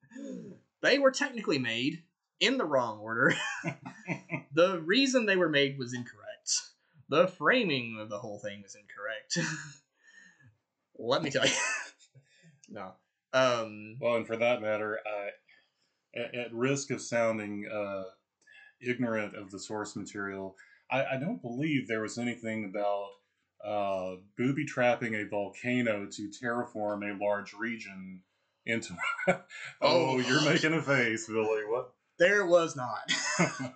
[0.82, 2.02] they were technically made
[2.40, 3.34] in the wrong order.
[4.54, 6.20] the reason they were made was incorrect.
[7.08, 9.38] The framing of the whole thing was incorrect.
[10.98, 11.52] Let me tell you.
[12.70, 12.92] No.
[13.32, 13.96] Um.
[14.00, 18.04] Well, and for that matter, I, at, at risk of sounding uh,
[18.80, 20.56] ignorant of the source material,
[20.90, 23.08] I, I don't believe there was anything about
[23.64, 28.22] uh, booby trapping a volcano to terraform a large region
[28.66, 28.94] into.
[29.28, 29.42] oh,
[29.82, 30.18] Oh.
[30.18, 31.62] you're making a face, Billy.
[31.68, 31.92] What?
[32.18, 33.12] There was not.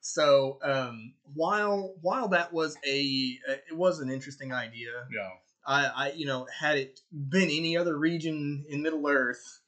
[0.00, 4.90] so um, while while that was a uh, it was an interesting idea.
[5.14, 5.30] yeah.
[5.66, 9.60] I, I you know had it been any other region in Middle Earth,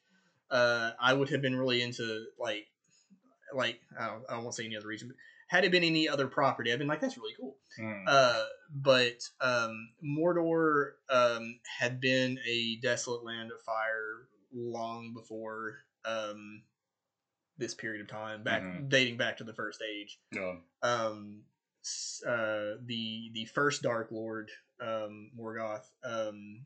[0.51, 2.67] uh, I would have been really into like
[3.55, 5.17] like I don't, I won't say any other region, but
[5.49, 7.57] had it been any other property, I'd been like that's really cool.
[7.79, 8.05] Mm.
[8.07, 16.63] Uh, but um, Mordor um, had been a desolate land of fire long before um,
[17.59, 18.89] this period of time, back Mhm.
[18.89, 20.19] dating back to the First Age.
[20.33, 20.57] yeah.
[20.83, 21.43] Um,
[22.27, 24.51] uh, the the first Dark Lord,
[24.83, 26.65] um, Morgoth, um,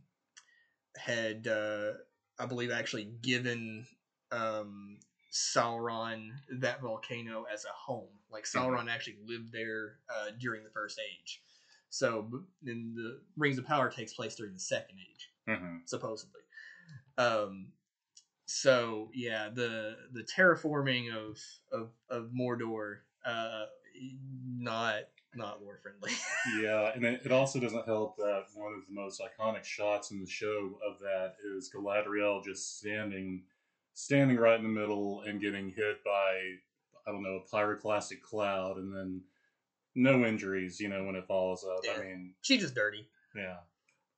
[0.96, 1.92] had uh,
[2.38, 3.86] I believe actually given
[4.32, 4.98] um,
[5.32, 8.08] Sauron that volcano as a home.
[8.30, 11.42] Like Sauron actually lived there uh, during the First Age.
[11.88, 12.28] So,
[12.62, 16.40] then the Rings of Power takes place during the Second Age, hmm supposedly.
[17.16, 17.68] Um,
[18.46, 21.38] so yeah, the the terraforming of
[21.72, 23.64] of, of Mordor, uh,
[24.56, 25.02] not
[25.36, 26.12] not lore friendly.
[26.62, 30.20] Yeah, and it, it also doesn't help that one of the most iconic shots in
[30.20, 33.42] the show of that is Galadriel just standing,
[33.94, 36.38] standing right in the middle and getting hit by,
[37.06, 39.22] I don't know, a pyroclastic cloud, and then
[39.96, 40.78] no injuries.
[40.78, 41.80] You know, when it falls up.
[41.84, 41.94] Yeah.
[42.00, 43.08] I mean, She's just dirty.
[43.34, 43.56] yeah.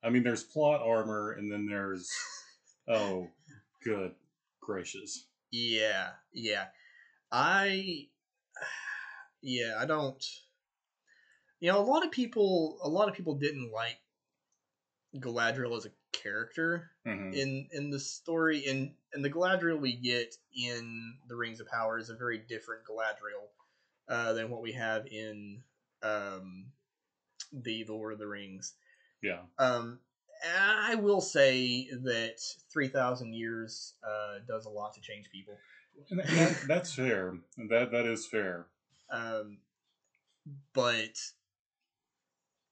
[0.03, 2.09] I mean, there's plot armor, and then there's,
[2.87, 3.27] oh,
[3.83, 4.13] good
[4.61, 5.25] gracious.
[5.51, 6.65] Yeah, yeah.
[7.31, 8.07] I
[9.41, 10.23] yeah, I don't
[11.59, 13.97] you know, a lot of people a lot of people didn't like
[15.15, 20.35] Galadriel as a character hmm in in the story and and the Galadriel we get
[20.55, 23.47] in the Rings of Power is a very different Galadriel
[24.07, 25.61] uh, than what we have in
[26.01, 26.65] um
[27.51, 28.73] the Lord of the Rings.
[29.21, 29.39] Yeah.
[29.57, 29.99] Um,
[30.57, 32.39] I will say that
[32.71, 35.57] three thousand years uh, does a lot to change people.
[36.09, 37.35] And that, that's fair.
[37.69, 38.67] That that is fair.
[39.11, 39.57] Um,
[40.73, 41.19] but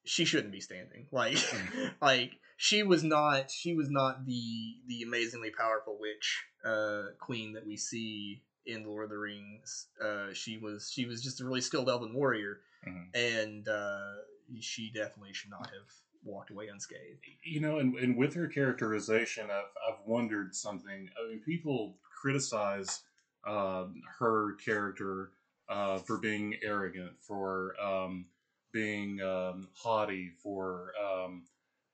[0.07, 1.07] she shouldn't be standing.
[1.11, 1.93] Like, Mm.
[2.01, 3.51] like she was not.
[3.51, 9.05] She was not the the amazingly powerful witch uh, queen that we see in Lord
[9.05, 9.87] of the Rings.
[10.03, 10.91] Uh, she was.
[10.91, 13.07] She was just a really skilled elven warrior, Mhm.
[13.13, 14.15] and uh,
[14.59, 15.91] she definitely should not have
[16.23, 17.23] walked away unscathed.
[17.43, 21.09] You know, and, and with her characterization, I've, I've wondered something.
[21.23, 23.03] I mean, people criticize
[23.45, 25.31] um, her character
[25.69, 28.25] uh, for being arrogant, for um,
[28.71, 31.43] being um, haughty, for um,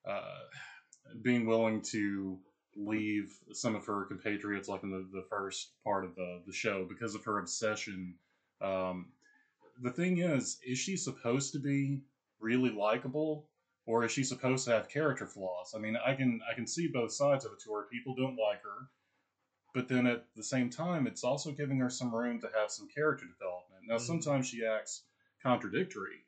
[0.05, 0.43] uh,
[1.21, 2.39] being willing to
[2.75, 6.85] leave some of her compatriots, like in the, the first part of the, the show,
[6.87, 8.15] because of her obsession.
[8.61, 9.07] Um,
[9.81, 12.01] the thing is, is she supposed to be
[12.39, 13.45] really likable?
[13.85, 15.73] or is she supposed to have character flaws?
[15.75, 18.37] I mean, I can I can see both sides of it to where people don't
[18.37, 18.87] like her,
[19.73, 22.87] but then at the same time, it's also giving her some room to have some
[22.87, 23.83] character development.
[23.87, 24.01] Now, Mhm.
[24.07, 25.03] sometimes she acts
[25.41, 26.22] contradictory.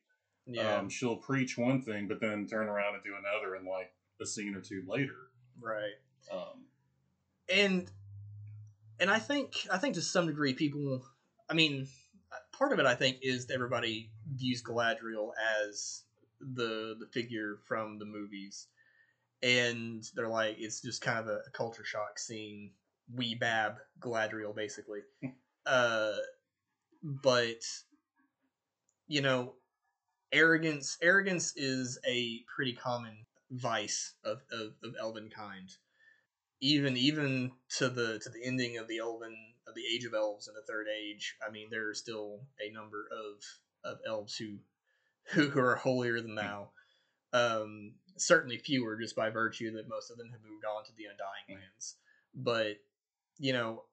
[0.48, 3.91] Yeah, Um, she'll preach one thing, but then turn around and do another in like
[4.22, 5.30] a scene or two later.
[5.60, 5.93] right.
[6.32, 6.66] Um,
[7.50, 7.91] and
[9.00, 11.06] and I think I think to some degree people
[11.50, 11.88] I mean
[12.52, 15.32] part of it I think is that everybody views Galadriel
[15.64, 16.04] as
[16.39, 18.68] the the figure from the movies.
[19.43, 22.72] And they're like it's just kind of a, a culture shock seeing
[23.14, 25.02] wee bab Galadriel basically.
[25.66, 26.14] Uh
[27.04, 27.62] but
[29.08, 29.54] you know
[30.32, 35.69] arrogance arrogance is a pretty common vice of, of, of elven kind.
[36.61, 39.36] Even even to the to the ending of the elven
[39.67, 42.71] of the age of elves in the third age i mean there are still a
[42.71, 43.43] number of
[43.84, 44.57] of elves who
[45.34, 46.69] who, who are holier than thou.
[47.34, 51.05] Um certainly fewer just by virtue that most of them have moved on to the
[51.05, 51.97] undying lands.
[52.34, 52.78] But
[53.38, 53.84] you know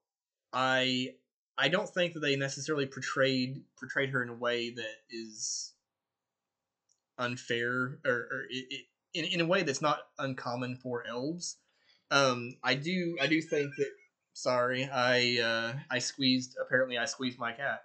[0.53, 1.15] i
[1.59, 5.73] i don't think that they necessarily portrayed portrayed her in a way that is
[7.23, 11.57] unfair or, or it, it, in, in a way that's not uncommon for elves
[12.13, 13.91] um, I do I do think that.
[14.35, 16.57] Sorry, I uh, I squeezed.
[16.61, 17.83] Apparently, I squeezed my cat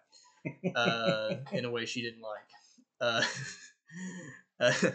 [0.76, 3.02] uh, in a way she didn't like.
[3.02, 3.22] Uh,
[4.62, 4.92] uh,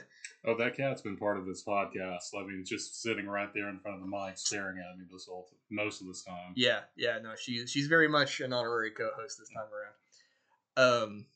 [0.47, 2.35] oh, that cat's been part of this podcast.
[2.35, 5.27] I mean, just sitting right there in front of the mic, staring at me this
[5.27, 6.53] whole most of this time.
[6.57, 7.19] yeah, yeah.
[7.23, 11.05] No, she she's very much an honorary co-host this time around.
[11.05, 11.27] Um,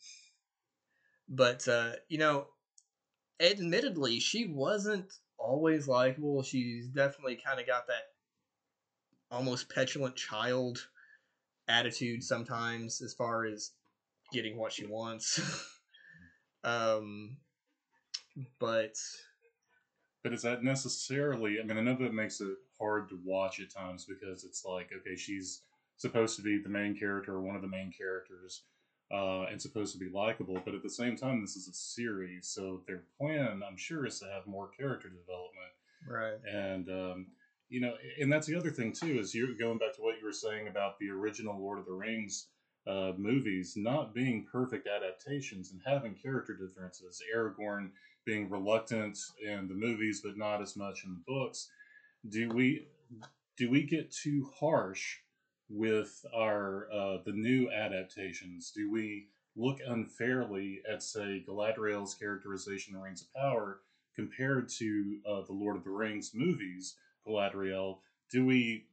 [1.29, 2.47] but uh, you know,
[3.41, 6.43] admittedly, she wasn't always likable.
[6.43, 8.11] She's definitely kind of got that
[9.31, 10.87] almost petulant child
[11.69, 13.73] attitude sometimes as far as
[14.33, 15.41] getting what she wants.
[16.65, 17.37] um
[18.59, 18.95] but
[20.23, 21.59] But is that necessarily?
[21.61, 24.91] I mean, I know that makes it hard to watch at times because it's like,
[24.97, 25.63] okay, she's
[25.97, 28.63] supposed to be the main character one of the main characters,
[29.13, 30.61] uh, and supposed to be likable.
[30.65, 34.19] But at the same time, this is a series, so their plan, I'm sure, is
[34.21, 35.73] to have more character development.
[36.09, 36.39] right.
[36.53, 37.27] And um,
[37.69, 40.25] you know, and that's the other thing too is you're going back to what you
[40.25, 42.47] were saying about the original Lord of the Rings
[42.87, 47.21] uh, movies not being perfect adaptations and having character differences.
[47.35, 47.91] Aragorn
[48.25, 51.69] being reluctant in the movies, but not as much in the books.
[52.29, 52.87] Do we
[53.57, 55.19] do we get too harsh
[55.69, 58.73] with our uh, the new adaptations?
[58.75, 63.81] Do we look unfairly at say Galadriel's characterization in Rings of Power
[64.15, 66.97] compared to uh, the Lord of the Rings movies?
[67.27, 67.99] Galadriel,
[68.31, 68.87] do we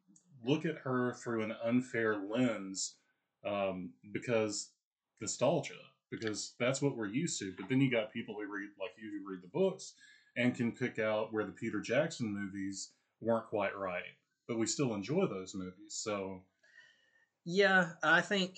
[0.46, 2.96] look at her through an unfair lens
[3.46, 4.72] um, because
[5.22, 5.74] nostalgia?
[6.10, 7.54] Because that's what we're used to.
[7.58, 9.94] But then you got people who read, like you, who read the books
[10.36, 14.04] and can pick out where the Peter Jackson movies weren't quite right,
[14.48, 15.90] but we still enjoy those movies.
[15.90, 16.44] So
[17.46, 18.58] Yeah, I think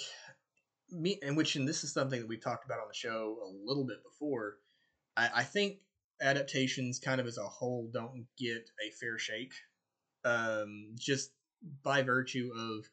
[0.91, 3.49] me and which and this is something that we've talked about on the show a
[3.67, 4.57] little bit before.
[5.17, 5.77] I, I think
[6.21, 9.53] adaptations kind of as a whole don't get a fair shake.
[10.23, 11.31] Um just
[11.83, 12.85] by virtue of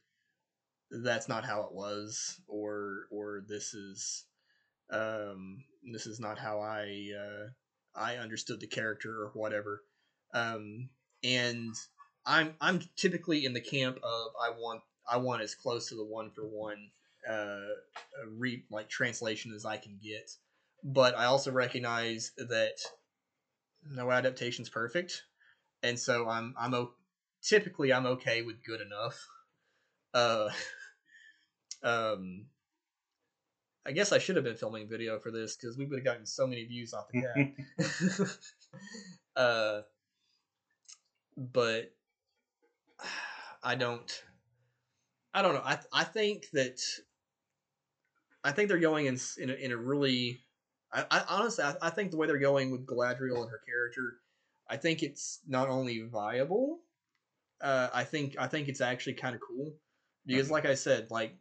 [1.03, 4.24] that's not how it was or or this is
[4.90, 7.49] um this is not how I uh
[7.95, 9.82] I understood the character or whatever.
[10.34, 10.88] Um
[11.22, 11.74] and
[12.26, 16.05] I'm I'm typically in the camp of I want I want as close to the
[16.05, 16.90] one for one
[17.28, 17.61] uh
[18.28, 20.30] re like translation as I can get.
[20.84, 22.78] But I also recognize that
[23.88, 25.22] no adaptation's perfect.
[25.82, 26.94] And so I'm I'm o-
[27.42, 29.26] typically I'm okay with good enough.
[30.14, 30.48] Uh
[31.82, 32.46] um
[33.84, 36.26] I guess I should have been filming video for this because we would have gotten
[36.26, 37.22] so many views off the
[38.22, 38.38] cat.
[39.36, 39.80] uh,
[41.36, 41.92] but
[43.64, 44.22] I don't.
[45.34, 45.62] I don't know.
[45.64, 46.80] I I think that
[48.44, 50.40] I think they're going in in a, in a really.
[50.92, 54.18] I, I honestly I, I think the way they're going with Galadriel and her character,
[54.68, 56.80] I think it's not only viable.
[57.60, 59.72] Uh, I think I think it's actually kind of cool
[60.26, 61.38] because, like I said, like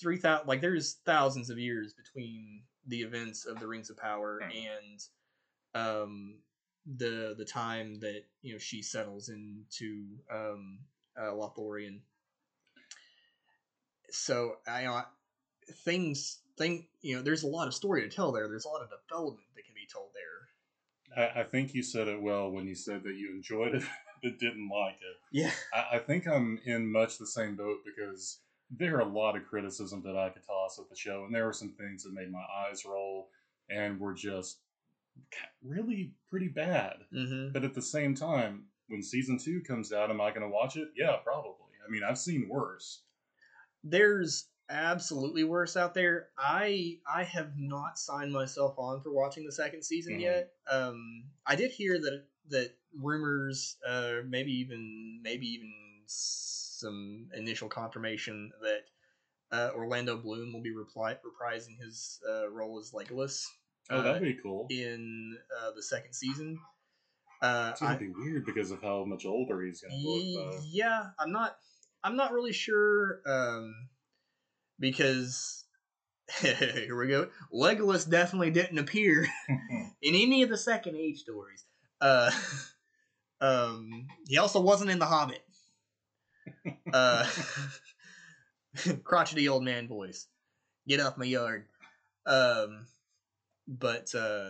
[0.00, 4.40] three thousand like there's thousands of years between the events of the Rings of Power
[4.42, 4.66] Mhm.
[4.66, 5.00] and
[5.72, 6.42] um
[6.96, 10.80] the the time that you know she settles into um
[11.16, 12.00] uh, Lothlorien.
[14.10, 15.02] So I uh,
[15.84, 18.48] things thing you know there's a lot of story to tell there.
[18.48, 21.34] There's a lot of development that can be told there.
[21.36, 23.82] I, I think you said it well when you said that you enjoyed it
[24.22, 25.16] but didn't like it.
[25.32, 25.50] Yeah.
[25.74, 28.40] I, I think I'm in much the same boat because
[28.70, 31.46] there are a lot of criticism that I could toss at the show, and there
[31.46, 33.28] were some things that made my eyes roll
[33.68, 34.58] and were just
[35.64, 36.94] really pretty bad.
[37.12, 37.52] Mm-hmm.
[37.52, 40.76] But at the same time, when season two comes out, am I going to watch
[40.76, 40.88] it?
[40.96, 41.54] Yeah, probably.
[41.86, 43.02] I mean, I've seen worse.
[43.84, 46.28] There's absolutely worse out there.
[46.38, 50.20] I I have not signed myself on for watching the second season Mhm.
[50.20, 50.52] yet.
[50.70, 55.72] Um, I did hear that that rumors, uh, maybe even maybe even
[56.06, 58.84] some initial confirmation that
[59.52, 63.44] uh, Orlando Bloom will be repli- reprising his uh, role as Legolas
[63.90, 64.66] Oh, uh, that'd be cool.
[64.70, 66.58] in uh, the second season.
[67.42, 70.60] Uh, It's gonna I- be weird because of how much older he's gonna look, though.
[70.70, 71.56] yeah, I'm not.
[72.02, 73.20] I'm not really sure.
[73.26, 73.74] Um,
[74.78, 75.64] because
[76.40, 77.28] here we go.
[77.52, 79.26] Legolas definitely didn't appear
[80.02, 81.64] in any of the second age stories.
[82.00, 82.30] Uh,
[83.40, 85.42] um, he also wasn't in the Hobbit.
[86.92, 87.28] Uh,
[89.04, 90.26] crotchety old man voice.
[90.88, 91.66] Get off my yard.
[92.26, 92.86] Um,
[93.66, 94.48] but uh,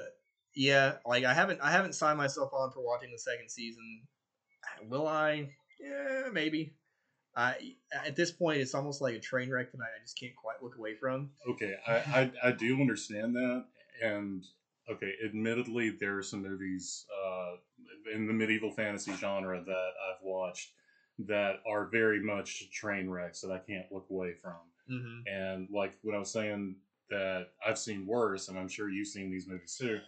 [0.55, 4.03] yeah, like I haven't I haven't signed myself on for watching the second season.
[4.89, 5.51] Will I?
[5.81, 6.75] Yeah, maybe.
[7.37, 10.63] I at this point it's almost like a train wreck that I just can't quite
[10.63, 11.31] look away from.
[11.49, 13.65] Okay, I, I I do understand that,
[14.03, 14.45] and
[14.91, 17.53] okay, admittedly, there are some movies uh,
[18.15, 20.73] in the medieval fantasy genre that I've watched
[21.27, 24.57] that are very much train wrecks that I can't look away from.
[24.91, 25.21] Mm-hmm.
[25.27, 26.77] And like when I was saying
[27.11, 29.99] that I've seen worse, and I'm sure you've seen these movies too.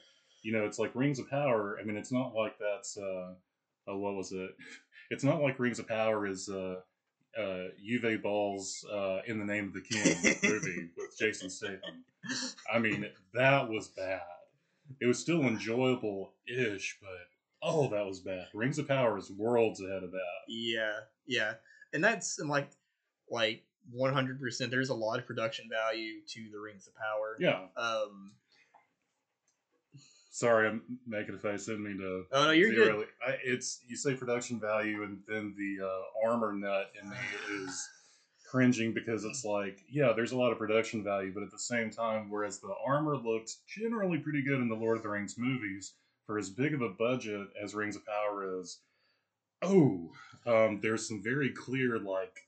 [0.42, 1.78] You know, it's like Rings of Power.
[1.80, 3.34] I mean, it's not like that's uh,
[3.86, 4.50] oh, what was it?
[5.10, 6.76] It's not like Rings of Power is uh,
[7.38, 12.04] uh, Uwe Boll's uh, In the Name of the King movie with Jason Statham.
[12.72, 14.20] I mean, that was bad.
[15.00, 17.10] It was still enjoyable ish, but
[17.62, 18.46] oh, that was bad.
[18.52, 20.42] Rings of Power is worlds ahead of that.
[20.48, 20.92] Yeah,
[21.26, 21.54] yeah,
[21.92, 22.70] and that's and like
[23.30, 24.70] like one hundred percent.
[24.70, 27.36] There's a lot of production value to the Rings of Power.
[27.40, 27.66] Yeah.
[27.76, 28.32] Um.
[30.34, 31.66] Sorry, I'm making a face.
[31.66, 32.24] Didn't mean to.
[32.32, 33.08] Oh no, you're zero good.
[33.26, 37.16] I, it's you say production value, and then the uh, armor nut in me
[37.64, 37.88] is
[38.50, 41.90] cringing because it's like, yeah, there's a lot of production value, but at the same
[41.90, 45.92] time, whereas the armor looked generally pretty good in the Lord of the Rings movies
[46.26, 48.78] for as big of a budget as Rings of Power is,
[49.60, 50.12] oh,
[50.46, 52.38] um, there's some very clear like.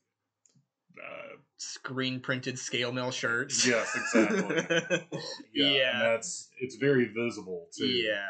[0.99, 3.67] Uh, Screen printed scale mail shirts.
[3.67, 4.57] Yes, exactly.
[4.69, 4.99] yeah,
[5.73, 5.91] Yeah.
[5.93, 7.87] and that's it's very visible too.
[7.87, 8.27] yeah.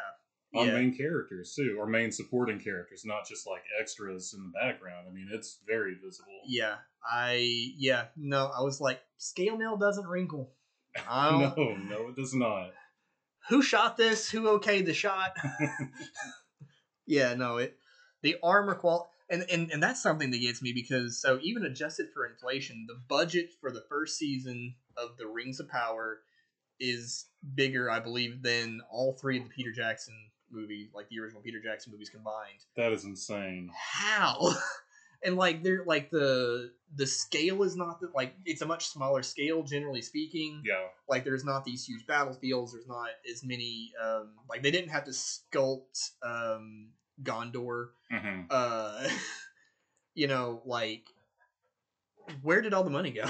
[0.55, 0.75] on yeah.
[0.75, 5.07] main characters too, or main supporting characters, not just like extras in the background.
[5.11, 6.41] I mean, it's very visible.
[6.47, 6.77] Yeah.
[7.07, 10.53] I yeah no I was like scale mail doesn't wrinkle.
[11.09, 11.75] I don't, oh.
[11.75, 12.71] no, no, it does not.
[13.49, 14.31] Who shot this?
[14.31, 15.37] Who okayed the shot?
[17.07, 17.77] yeah, no, it
[18.23, 22.09] the armor qual and, and and that's something that gets me because so even adjusted
[22.13, 26.21] for inflation, the budget for the first season of the Rings of Power
[26.81, 30.15] is bigger, I believe, than all three of the Peter Jackson
[30.51, 32.65] movies, like the original Peter Jackson movies combined.
[32.77, 33.71] That is insane.
[33.75, 34.55] How?
[35.25, 39.23] and like they're like the the scale is not that like it's a much smaller
[39.23, 44.33] scale generally speaking Yeah, like there's not these huge battlefields there's not as many um
[44.49, 46.91] like they didn't have to sculpt um
[47.23, 49.09] gondor hmm uh
[50.15, 51.05] you know like
[52.43, 53.25] where did all the money go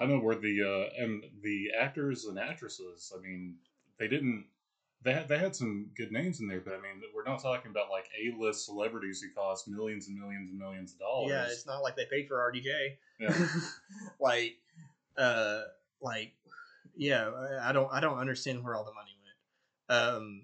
[0.00, 3.12] I know where the uh, and the actors and actresses.
[3.14, 3.56] I mean,
[3.98, 4.46] they didn't.
[5.02, 7.70] They had, they had some good names in there, but I mean, we're not talking
[7.70, 11.30] about like A-list celebrities who cost millions and millions and millions of dollars.
[11.30, 13.34] yeah it's not like they paid for rdj Yeah.
[14.20, 14.56] like
[15.18, 15.62] uh
[16.00, 16.32] like
[16.96, 17.30] yeah
[17.62, 20.42] i don't i don't understand where all the money went um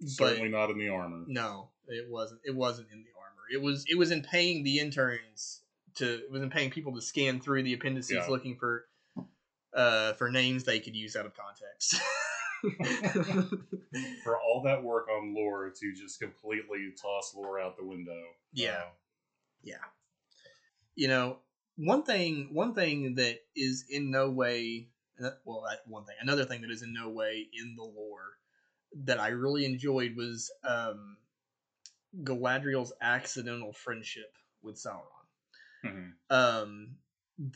[0.00, 1.24] but certainly not in the armor.
[1.26, 2.40] No, it wasn't.
[2.44, 3.42] It wasn't in the armor.
[3.52, 3.84] It was.
[3.88, 5.62] It was in paying the interns
[5.96, 6.14] to.
[6.24, 8.26] It was in paying people to scan through the appendices Yeah.
[8.28, 8.86] looking for
[9.74, 12.00] uh, for names they could use out of context.
[14.24, 18.20] For all that work on lore to just completely toss lore out the window.
[18.52, 18.70] Yeah.
[18.70, 18.90] Uh,
[19.62, 19.74] yeah.
[20.94, 21.38] You know,
[21.76, 24.88] one thing one thing that is in no way
[25.22, 26.16] uh, well, that one thing.
[26.20, 28.38] Another thing that is in no way in the lore
[29.04, 31.18] that I really enjoyed was um
[32.22, 35.04] Galadriel's accidental friendship with Sauron.
[35.84, 36.12] mhm.
[36.30, 36.96] um,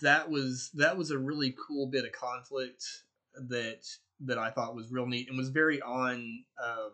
[0.03, 2.85] that was that was a really cool bit of conflict
[3.35, 3.87] that
[4.21, 6.93] that I thought was real neat and was very on um,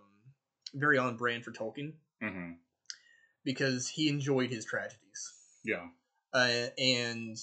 [0.74, 2.58] very on brand for Tolkien Mhm.
[3.44, 5.32] because he enjoyed his tragedies
[5.64, 5.88] Yeah.
[6.32, 7.36] uh, and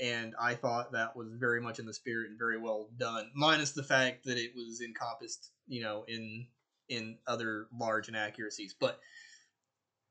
[0.00, 3.72] and I thought that was very much in the spirit and very well done minus
[3.72, 6.46] the fact that it was encompassed you know in
[6.88, 8.98] in other large inaccuracies but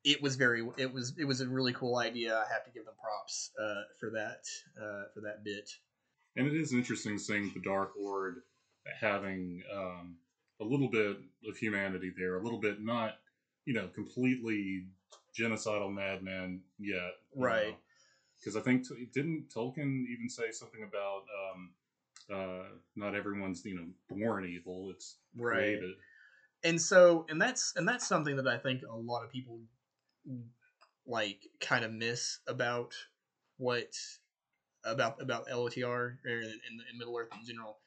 [0.03, 2.85] it was very it was it was a really cool idea i have to give
[2.85, 4.45] them props uh, for that
[4.81, 5.69] uh, for that bit
[6.37, 8.43] And it is interesting seeing the Dark Lord
[9.01, 10.17] having um,
[10.61, 11.17] a little bit
[11.49, 13.15] of humanity there, a little bit not,
[13.65, 14.85] you know, completely
[15.37, 17.13] genocidal madman yet.
[17.35, 17.75] Right.
[18.39, 21.71] Because I think, t- didn't Tolkien even say something about um,
[22.33, 22.63] uh,
[22.95, 25.55] not everyone's, you know, born evil, it's right.
[25.79, 25.95] created.
[26.63, 29.59] and so and that's and that's something that i think a lot of people
[31.05, 32.93] like kind of miss about
[33.57, 33.93] what
[34.83, 36.59] about about lotr or in,
[36.91, 37.77] in middle earth in general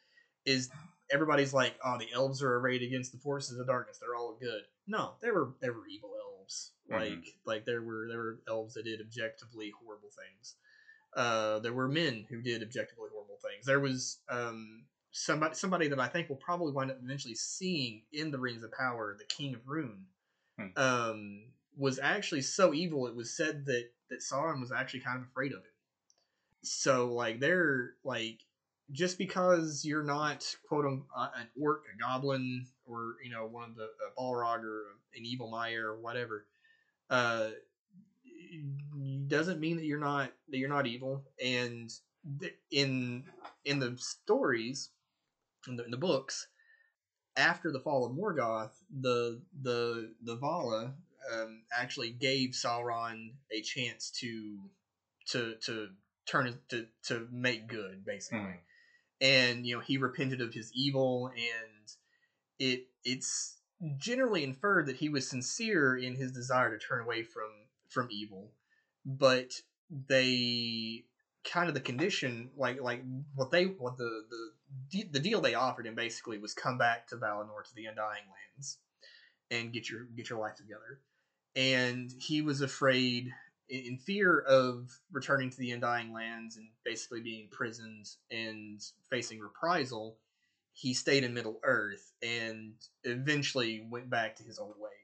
[0.47, 0.71] is
[1.11, 4.63] everybody's like oh the elves are arrayed against the forces of darkness they're all good
[4.87, 6.99] no there were there were evil elves Mhm.
[6.99, 10.55] like like there were there were elves that did objectively horrible things
[11.17, 15.99] uh there were men who did objectively horrible things there was um somebody somebody that
[16.01, 19.55] I think will probably wind up eventually seeing in the Rings of Power, the King
[19.55, 20.07] of Rune,
[20.59, 20.67] Hmm.
[20.77, 21.47] um,
[21.77, 23.07] was actually so evil.
[23.07, 25.73] It was said that that Sauron was actually kind of afraid of him.
[26.63, 28.41] So like they're like
[28.93, 33.77] just because you're not quote unquote an orc, a goblin, or you know one of
[33.77, 34.83] the a Balrog or
[35.15, 36.47] an evil Maia or whatever,
[37.09, 37.51] uh,
[39.31, 41.25] doesn't mean that you're not that you're not evil.
[41.43, 41.91] And
[42.41, 43.25] th- in
[43.65, 44.91] in the stories,
[45.67, 46.49] in the, in the books,
[47.37, 50.95] after the fall of Morgoth, the the the Vala
[51.33, 54.59] um, actually gave Sauron a chance to
[55.29, 55.89] to to
[56.27, 58.39] turn to to make good, basically.
[58.41, 58.59] Mhm.
[59.23, 61.89] And you know he repented of his evil, and
[62.59, 63.59] it it's
[63.97, 67.51] generally inferred that he was sincere in his desire to turn away from
[67.89, 68.53] from evil,
[69.05, 69.53] but
[70.09, 71.05] they
[71.45, 73.03] kind of the condition like like
[73.35, 74.23] what they what the
[74.91, 78.25] the the deal they offered him basically was come back to Valinor to the Undying
[78.29, 78.79] Lands
[79.51, 81.01] and get your get your life together.
[81.57, 83.33] And he was afraid
[83.69, 90.17] in fear of returning to the Undying Lands and basically being imprisoned and facing reprisal,
[90.73, 92.75] he stayed in Middle Earth and
[93.05, 95.00] eventually went back to his old ways.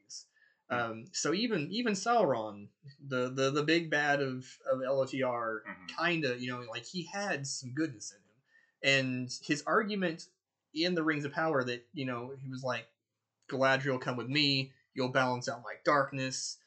[0.69, 2.69] Um, so even even Sauron,
[3.07, 5.97] the, the the big bad of of LOTR, Mhm.
[5.97, 10.27] kind of you know like he had some goodness in him, and his argument
[10.75, 12.89] in the Rings of Power that you know he was like,
[13.49, 16.59] Galadriel, come with me, you'll balance out my darkness.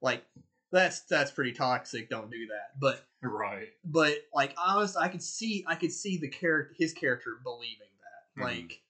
[0.00, 0.24] Like
[0.72, 2.10] that's that's pretty toxic.
[2.10, 2.78] Don't do that.
[2.80, 3.68] But Right.
[3.84, 8.40] but like honest, I could see I could see the character his character believing that.
[8.40, 8.44] Mhm.
[8.44, 8.80] Like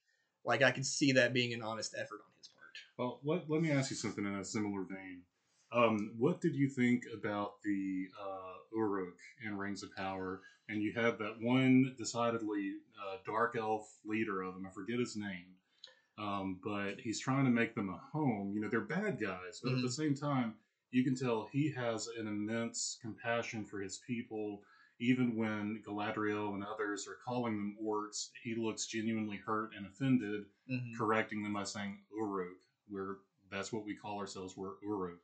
[0.43, 2.31] like I could see that being an honest effort on.
[2.97, 5.21] Well, let, let me ask you something in a similar vein.
[5.71, 10.41] Um, what did you think about the uh, Uruk in Rings of Power?
[10.69, 14.65] And you have that one decidedly uh, dark elf leader of them.
[14.65, 15.45] I forget his name,
[16.17, 18.53] um, but he's trying to make them a home.
[18.55, 20.55] You know, they're bad guys, but at the same time,
[20.91, 24.61] you can tell he has an immense compassion for his people.
[24.99, 30.45] Even when Galadriel and others are calling them orcs, he looks genuinely hurt and offended
[30.71, 30.97] Mhm.
[30.97, 32.57] correcting them by saying Uruk.
[32.89, 33.17] We're
[33.51, 34.55] that's what we call ourselves.
[34.57, 35.21] We're Uruk.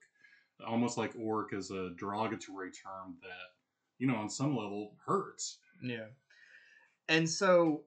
[0.66, 3.56] Almost like orc is a derogatory term that,
[3.98, 5.58] you know, on some level hurts.
[5.82, 6.06] Yeah.
[7.10, 7.84] And so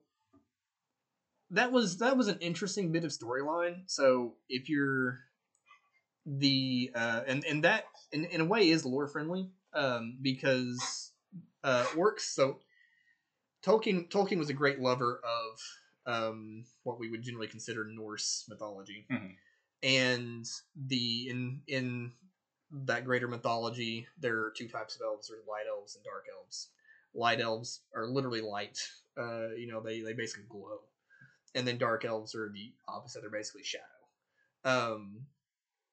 [1.50, 3.82] that was that was an interesting bit of storyline.
[3.86, 5.20] So if you're
[6.26, 11.12] the uh and and that in, in a way is lore friendly um because
[11.62, 12.60] uh orcs so
[13.64, 19.06] Tolkien Tolkien was a great lover of um what we would generally consider Norse mythology.
[19.10, 19.36] Mhm.
[19.84, 22.12] And the in in
[22.86, 26.70] that greater mythology there are two types of elves, there's light elves and dark elves
[27.14, 28.78] light elves are literally light.
[29.16, 30.80] Uh, you know, they, they basically glow.
[31.54, 33.20] And then dark elves are the opposite.
[33.20, 33.84] They're basically shadow.
[34.64, 35.26] Um,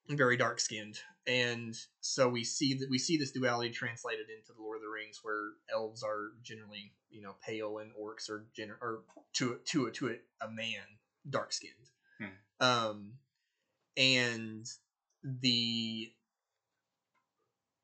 [0.08, 4.62] very dark skinned, and so we see that we see this duality translated into the
[4.62, 8.80] Lord of the Rings, where elves are generally you know pale and orcs are gener-
[8.80, 9.02] or
[9.34, 10.82] to to to a, a man
[11.28, 11.74] dark skinned.
[12.18, 12.66] Hmm.
[12.66, 13.12] Um,
[13.96, 14.66] and
[15.22, 16.12] the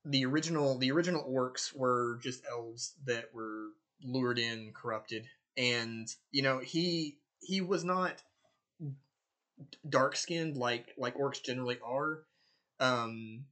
[0.04, 3.68] the original the original orcs were just elves that were
[4.02, 5.26] lured in corrupted.
[5.56, 8.22] And you know he he was not
[9.88, 12.20] dark skinned like like orcs generally are
[12.80, 13.44] um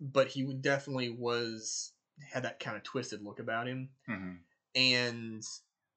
[0.00, 1.92] but he definitely was
[2.32, 3.90] had that kind of twisted look about him.
[4.06, 4.34] Hmm
[4.74, 5.42] and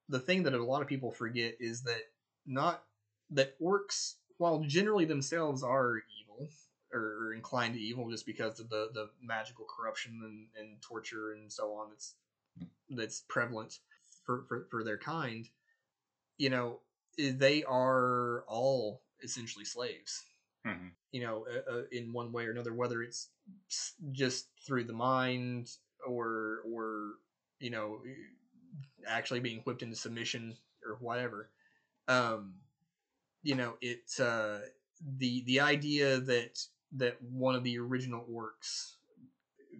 [0.10, 2.02] the thing that a lot of people forget is that
[2.46, 2.84] not
[3.30, 6.50] that orcs while generally themselves are evil
[6.94, 11.52] or, inclined to evil just because of the, the magical corruption and, and torture and
[11.52, 12.16] so on that's
[12.90, 13.80] that's prevalent
[14.26, 15.48] for, for, for their kind
[16.38, 16.80] you know
[17.20, 20.24] eh, they are all essentially slaves
[20.66, 23.30] hmm you know, uh, uh, in one way or another, whether it's
[24.12, 25.70] just through the mind
[26.08, 27.14] or or
[27.60, 28.00] you know,
[29.08, 31.50] actually being whipped into submission or whatever.
[32.08, 32.56] Um,
[33.44, 34.62] you know, it's uh,
[35.18, 36.60] the the idea that
[36.94, 38.94] that one of the original orcs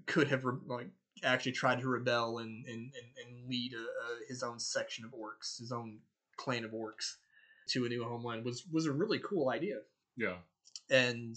[0.06, 0.88] could have re- like
[1.24, 5.12] actually tried to rebel and and, and, and lead a, a, his own section of
[5.12, 6.00] orcs, his own
[6.38, 7.16] clan of orcs
[7.70, 9.78] to a new homeland was was a really cool idea
[10.18, 10.38] Yeah.
[10.90, 11.36] and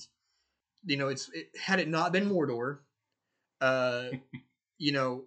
[0.85, 2.79] you know it's it, had it not been Mordor,
[3.61, 4.09] uh,
[4.79, 5.25] you know,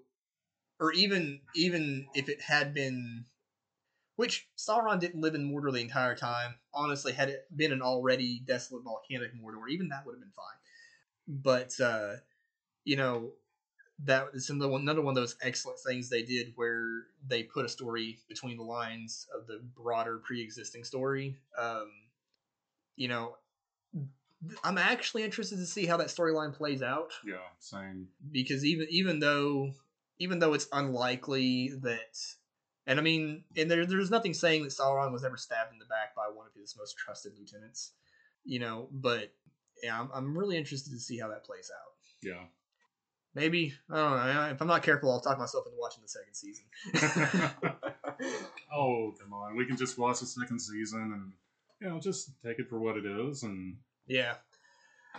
[0.80, 3.26] or even even if it had been,
[4.18, 6.56] which Sauron didn't live in Mordor the entire time.
[6.74, 10.58] Honestly, had it been an already desolate volcanic Mordor, even that would have been fine.
[11.28, 12.18] But uh,
[12.84, 13.32] you know,
[14.04, 17.66] that is another one, another one of those excellent things they did where they put
[17.66, 21.38] a story between the lines of the broader pre-existing story.
[21.58, 21.90] Um,
[22.96, 23.38] you know,
[24.64, 27.38] I'm actually interested to see how that storyline plays out Yeah.
[27.60, 28.08] Same.
[28.32, 29.74] because even even though
[30.20, 32.18] even though it's unlikely that
[32.88, 35.86] and I mean and there, there's nothing saying that Sauron was ever stabbed in the
[35.86, 37.92] back by one of his most trusted lieutenants,
[38.44, 39.32] you know, but
[39.84, 41.94] yeah, I'm, I'm really interested to see how that plays out.
[42.24, 42.46] Yeah.
[43.36, 44.50] Maybe I don't know.
[44.52, 46.66] If I'm not careful, I'll talk myself into watching the second season.
[48.74, 49.56] oh, come on.
[49.56, 51.34] We can just watch the second season and,
[51.80, 53.44] you know, just take it for what it is.
[53.44, 53.78] And
[54.08, 54.36] Yeah,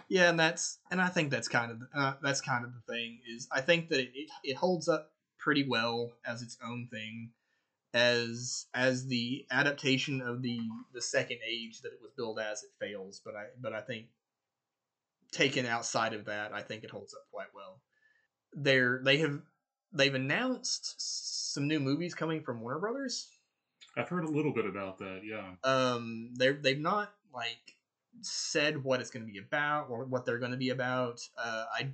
[0.08, 3.20] yeah, and that's and I think that's kind of uh, that's kind of the thing
[3.28, 7.30] is I think that it, it, it holds up pretty well as its own thing,
[7.94, 10.60] as as the adaptation of the
[10.92, 14.06] the second age that it was billed as it fails, but I but I think
[15.32, 17.80] taken outside of that, I think it holds up quite well.
[18.52, 19.40] They're they have
[19.92, 23.28] they've announced some new movies coming from Warner Brothers.
[23.96, 25.22] I've heard a little bit about that.
[25.24, 25.54] Yeah.
[25.64, 27.74] Um, they're they've not like
[28.22, 31.20] said what it's going to be about or what they're going to be about.
[31.36, 31.90] Uh, I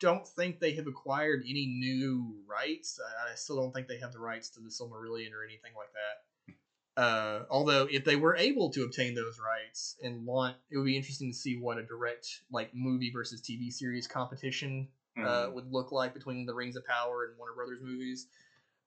[0.00, 3.00] don't think they have acquired any new rights.
[3.28, 5.92] I, I still don't think they have the rights to the Silmarillion or anything like
[5.92, 7.02] that.
[7.02, 10.96] Uh, although if they were able to obtain those rights and launch, it would be
[10.96, 15.52] interesting to see what a direct like movie versus TV series competition uh, Mhm.
[15.52, 18.26] would look like between the Rings of Power and Warner Brothers movies.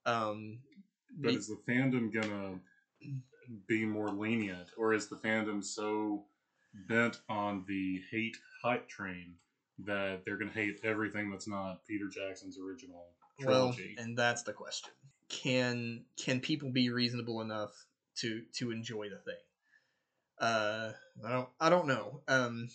[0.05, 0.59] Um,
[1.17, 2.59] but be- is the fandom gonna
[3.67, 6.25] be more lenient, or is the fandom so
[6.73, 9.35] bent on the hate hype train
[9.85, 13.05] that they're gonna hate everything that's not Peter Jackson's original
[13.39, 13.95] trilogy.
[13.97, 14.91] Well, and that's the question.
[15.29, 17.71] Can can people be reasonable enough
[18.17, 19.35] to to enjoy the thing?
[20.39, 20.91] Uh,
[21.25, 22.21] I don't I don't know.
[22.27, 22.69] Um,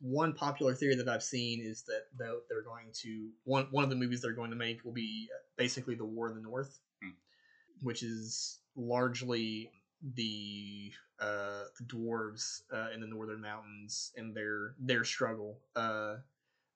[0.00, 3.90] one popular theory that I've seen is that they're, they're going to one one of
[3.90, 7.10] the movies they're going to make will be basically the War in the North, Hmm.
[7.82, 9.72] which is largely
[10.14, 16.16] the uh, the dwarves uh, in the northern mountains and their their struggle uh,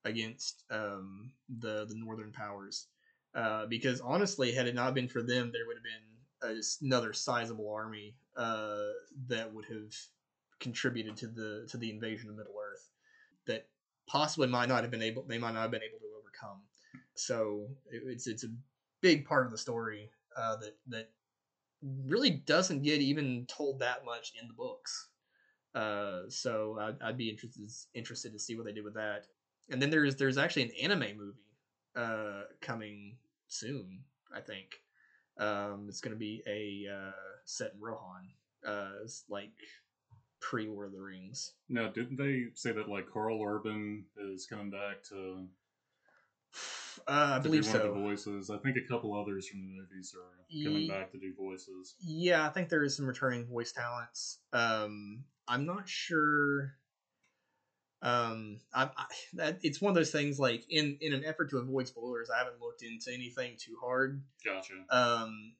[0.05, 2.89] against um, the the northern powers.
[3.35, 7.13] Uh, because honestly, had it not been for them, there would have been a, another
[7.13, 8.89] sizable army uh,
[9.29, 9.95] that would have
[10.61, 12.89] contributed to the to the invasion of Middle Earth
[13.47, 13.67] that
[14.07, 16.61] possibly might not have been able they might not have been able to overcome.
[17.15, 18.53] So it, it's it's a
[19.01, 21.11] big part of the story uh, that that
[22.07, 25.09] really doesn't get even told that much in the books.
[25.75, 29.27] Uh, so I'd, I'd be interested interested to see what they did with that.
[29.73, 31.39] And then there's there's actually an anime movie
[31.97, 33.17] uh, coming
[33.49, 34.05] soon.
[34.35, 34.67] I think
[35.39, 37.13] um, it's going to be a uh,
[37.47, 38.29] set in Rohan,
[38.67, 39.53] uh, it's like
[40.41, 41.53] pre War of the Rings.
[41.69, 45.47] Now, didn't they say that like Karl Urban is coming back to,
[47.09, 47.95] Uh, I to believe do one of the so.
[47.95, 48.51] voices?
[48.51, 51.95] I think a couple others from the movies are coming Ye- back to do voices.
[52.01, 54.39] Yeah, I think there is some returning voice talents.
[54.53, 56.75] Um, I'm not sure.
[58.03, 61.59] Um, I, I that it's one of those things like in in an effort to
[61.59, 64.23] avoid spoilers, I haven't looked into anything too hard.
[64.45, 64.75] Gotcha.
[64.91, 65.55] Um,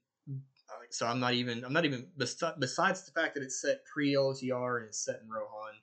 [0.91, 4.79] so I'm not even I'm not even besides the fact that it's set pre LOTR
[4.79, 5.75] and it's set in Rohan,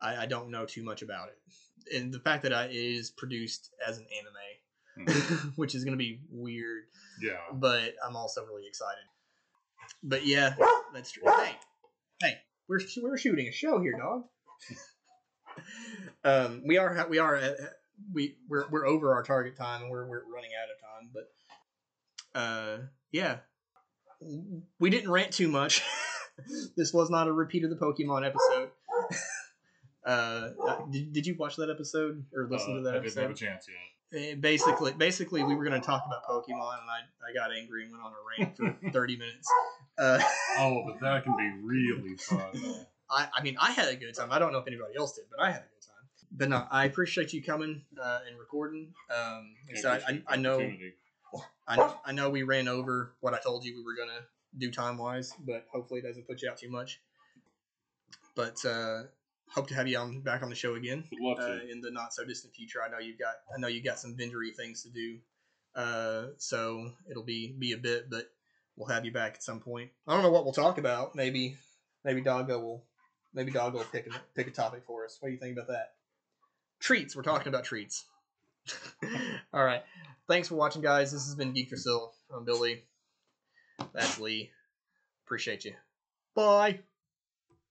[0.00, 3.10] I, I don't know too much about it, and the fact that I, it is
[3.10, 4.06] produced as an
[4.96, 6.84] anime, which is going to be weird,
[7.22, 7.36] Yeah.
[7.52, 9.04] but I'm also really excited.
[10.02, 10.54] But yeah,
[10.94, 11.24] that's true.
[11.26, 11.56] Hey,
[12.22, 12.38] hey,
[12.68, 14.22] we're we're shooting a show here, dog.
[16.24, 17.56] um, we are we are at,
[18.12, 22.38] we we're we're over our target time and we're we're running out of time, but
[22.40, 22.78] uh,
[23.12, 23.38] yeah,
[24.78, 25.82] we didn't rant too much.
[26.76, 28.70] this was not a repeat of the Pokemon episode.
[30.06, 30.50] Uh,
[30.90, 33.28] did, did you watch that episode or listen to Uh, that I didn't have a
[33.30, 33.44] episode?
[33.46, 33.66] chance
[34.12, 34.18] yet.
[34.30, 37.82] Eh, Basically, basically, we were going to talk about Pokemon, and I, I got angry
[37.82, 39.46] and went on a rant for thirty minutes.
[39.98, 40.18] Uh,
[40.60, 42.40] Oh, but that can be really fun.
[42.54, 42.86] though.
[43.10, 44.32] I, I mean, I had a good time.
[44.32, 45.94] I don't know if anybody else did, but I had a good time.
[46.30, 48.92] But no, I appreciate you coming uh, and recording.
[49.10, 50.60] Um, like I, I, I, know.
[51.66, 54.20] I know, I know we ran over what I told you we were gonna
[54.56, 57.00] do time wise, but hopefully it doesn't put you out too much.
[58.34, 59.04] But uh,
[59.50, 61.04] hope to have you on back on the show again
[61.38, 62.80] uh, in the not so distant future.
[62.82, 65.18] I know you've got I know you got some vendory things to do,
[65.74, 68.30] uh, so it'll be be a bit, but
[68.76, 69.90] we'll have you back at some point.
[70.06, 71.14] I don't know what we'll talk about.
[71.14, 71.56] Maybe
[72.04, 72.84] maybe Doggo will
[73.34, 75.18] maybe Doggo will pick a, pick a topic for us.
[75.20, 75.94] What do you think about that?
[76.80, 77.16] Treats.
[77.16, 78.04] We're talking about treats.
[79.52, 79.82] All right.
[80.28, 81.12] Thanks for watching, guys.
[81.12, 82.14] This has been Geek for.
[82.34, 82.84] I'm Billy.
[83.92, 84.50] That's Lee.
[85.24, 85.74] Appreciate you.
[86.34, 86.80] Bye.